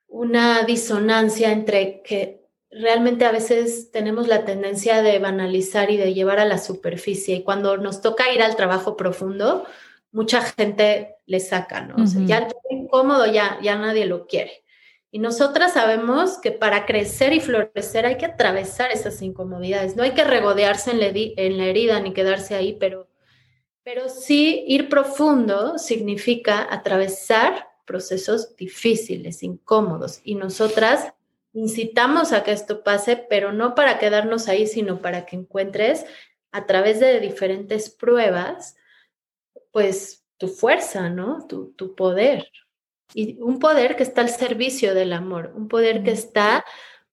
[0.08, 2.39] una disonancia entre que
[2.72, 7.44] realmente a veces tenemos la tendencia de banalizar y de llevar a la superficie y
[7.44, 9.66] cuando nos toca ir al trabajo profundo,
[10.12, 12.04] mucha gente le saca, ¿no?
[12.04, 14.64] O sea, ya incómodo, ya, ya nadie lo quiere.
[15.12, 20.12] Y nosotras sabemos que para crecer y florecer hay que atravesar esas incomodidades, no hay
[20.12, 23.08] que regodearse en la, en la herida ni quedarse ahí, pero,
[23.84, 30.22] pero sí ir profundo significa atravesar procesos difíciles, incómodos.
[30.24, 31.12] Y nosotras
[31.54, 36.06] incitamos a que esto pase, pero no para quedarnos ahí, sino para que encuentres
[36.52, 38.76] a través de diferentes pruebas,
[39.72, 41.46] pues tu fuerza, ¿no?
[41.48, 42.52] Tu, tu poder.
[43.14, 46.66] Y un poder que está al servicio del amor, un poder que está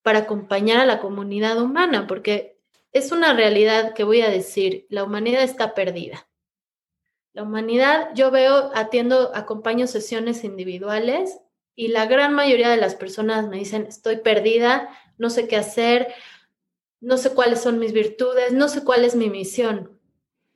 [0.03, 2.59] para acompañar a la comunidad humana, porque
[2.93, 6.28] es una realidad que voy a decir, la humanidad está perdida.
[7.32, 11.39] La humanidad, yo veo, atiendo, acompaño sesiones individuales
[11.77, 16.09] y la gran mayoría de las personas me dicen, estoy perdida, no sé qué hacer,
[17.01, 20.01] no sé cuáles son mis virtudes, no sé cuál es mi misión.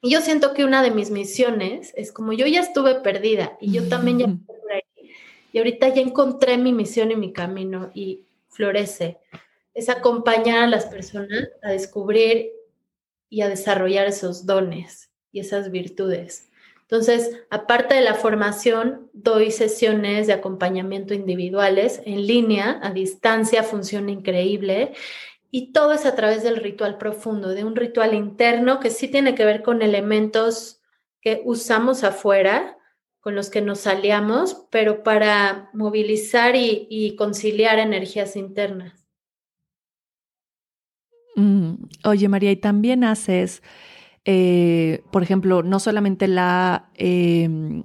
[0.03, 3.71] Y yo siento que una de mis misiones es como yo ya estuve perdida y
[3.73, 4.27] yo también ya
[5.53, 9.19] y ahorita ya encontré mi misión y mi camino y florece.
[9.75, 12.51] Es acompañar a las personas a descubrir
[13.29, 16.50] y a desarrollar esos dones y esas virtudes.
[16.91, 24.11] Entonces, aparte de la formación, doy sesiones de acompañamiento individuales en línea, a distancia, funciona
[24.11, 24.95] increíble.
[25.53, 29.37] Y todo es a través del ritual profundo, de un ritual interno que sí tiene
[29.37, 30.81] que ver con elementos
[31.21, 32.77] que usamos afuera,
[33.21, 39.07] con los que nos aliamos, pero para movilizar y, conciliar energías internas.
[41.37, 41.75] Mm,
[42.05, 43.63] oye, María, y también haces,
[44.25, 46.91] eh, por ejemplo, no solamente la...
[46.95, 47.83] Em,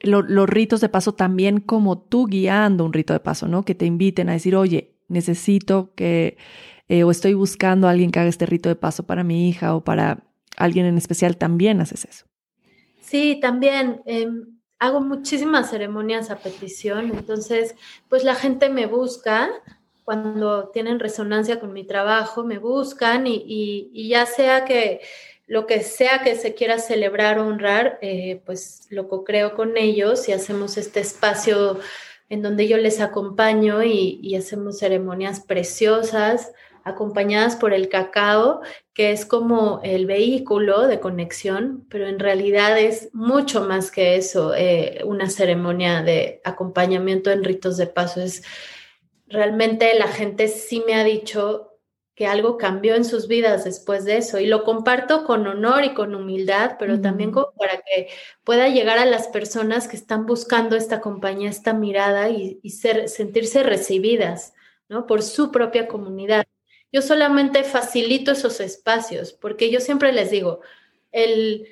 [0.00, 3.64] los ritos de paso también como tú guiando un rito de paso, ¿no?
[3.64, 6.36] Que te inviten a decir, oye, necesito que,
[6.88, 9.74] eh, o estoy buscando a alguien que haga este rito de paso para mi hija
[9.74, 10.24] o para
[10.56, 12.26] alguien en especial, también haces eso.
[13.00, 17.74] Sí, también em, hago muchísimas ceremonias a petición, entonces
[18.08, 19.48] pues la gente me busca
[20.06, 25.00] cuando tienen resonancia con mi trabajo, me buscan y, ya sea que
[25.46, 30.28] lo que sea que se quiera celebrar o honrar, eh, pues lo co-creo con ellos
[30.28, 31.80] y hacemos este espacio
[32.28, 36.52] en donde yo les acompaño y hacemos ceremonias preciosas
[36.86, 38.60] acompañadas por el cacao,
[38.94, 44.54] que es como el vehículo de conexión, pero en realidad es mucho más que eso,
[44.54, 48.20] eh, una ceremonia de acompañamiento en ritos de paso.
[49.26, 51.76] Realmente la gente sí me ha dicho
[52.16, 55.92] que algo cambió en sus vidas después de eso y lo comparto con honor y
[55.92, 58.08] con humildad, pero también para que
[58.42, 63.62] pueda llegar a las personas que están buscando esta compañía, esta mirada y, ser, sentirse
[63.62, 64.54] recibidas,
[64.88, 65.06] ¿no?
[65.06, 66.46] Por su propia comunidad.
[66.90, 70.60] Yo solamente facilito esos espacios, porque yo siempre les digo,
[71.12, 71.68] el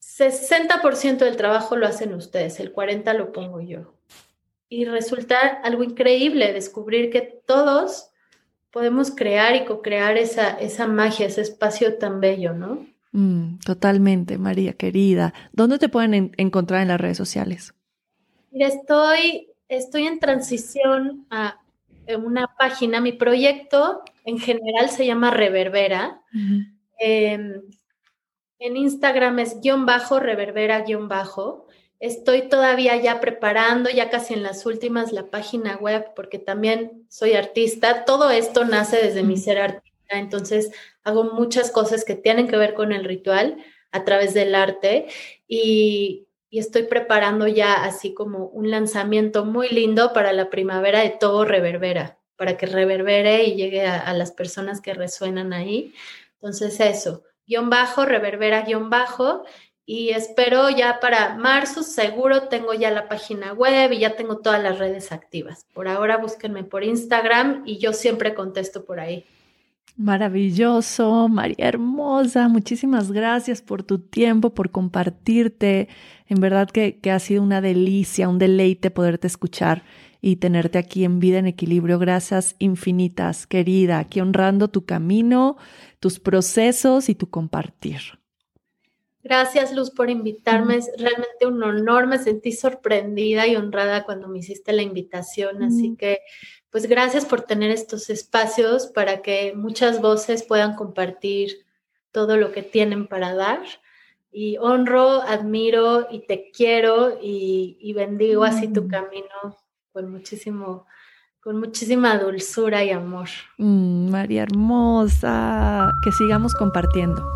[0.00, 3.92] 60% del trabajo lo hacen ustedes, el 40% lo pongo yo.
[4.68, 8.10] Y resulta algo increíble descubrir que todos
[8.70, 12.86] podemos crear y co-crear esa, esa magia, ese espacio tan bello, ¿no?
[13.12, 15.32] Mm, totalmente, María querida.
[15.52, 17.74] ¿Dónde te pueden encontrar en las redes sociales?
[18.50, 21.60] Mira, estoy, estoy en transición a
[22.06, 26.22] en una página, mi proyecto en general se llama Reverbera.
[26.98, 27.62] Em,
[28.58, 31.66] en Instagram es guion bajo, reverbera guion bajo.
[31.98, 37.32] Estoy todavía ya preparando, ya casi en las últimas, la página web, porque también soy
[37.32, 38.04] artista.
[38.04, 40.70] Todo esto nace desde mi ser artista, entonces
[41.04, 43.56] hago muchas cosas que tienen que ver con el ritual
[43.92, 45.06] a través del arte
[45.48, 46.26] y
[46.56, 51.44] y estoy preparando ya así como un lanzamiento muy lindo para la primavera de todo
[51.44, 55.92] reverbera, para que reverbere y llegue a, las personas que resuenan ahí.
[56.34, 59.44] Entonces eso, guion bajo, reverbera guion bajo,
[59.88, 64.60] y espero ya para marzo, seguro tengo ya la página web y ya tengo todas
[64.60, 65.64] las redes activas.
[65.72, 69.24] Por ahora búsquenme por Instagram y yo siempre contesto por ahí.
[69.96, 75.88] Maravilloso, María Hermosa, muchísimas gracias por tu tiempo, por compartirte.
[76.26, 79.84] En verdad que, que ha sido una delicia, un deleite poderte escuchar
[80.20, 82.00] y tenerte aquí en vida en equilibrio.
[82.00, 85.56] Gracias infinitas, querida, aquí honrando tu camino,
[86.00, 88.18] tus procesos y tu compartir.
[89.28, 90.76] Gracias, Luz, por invitarme.
[90.76, 92.06] Es realmente un honor.
[92.06, 95.64] Me sentí sorprendida y honrada cuando me hiciste la invitación.
[95.64, 96.20] Así que,
[96.70, 101.66] pues gracias por tener estos espacios para que muchas voces puedan compartir
[102.12, 103.62] todo lo que tienen para dar.
[104.30, 109.56] Y honro, admiro y te quiero y, bendigo así tu camino
[109.90, 110.86] con muchísimo,
[111.40, 113.28] con muchísima dulzura y amor.
[113.58, 117.26] Mm, María hermosa, que sigamos compartiendo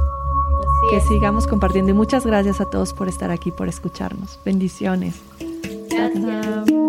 [0.88, 1.90] que sigamos compartiendo.
[1.90, 4.38] Y muchas gracias a todos por estar aquí, por escucharnos.
[4.44, 5.16] Bendiciones.
[5.90, 6.79] Gracias.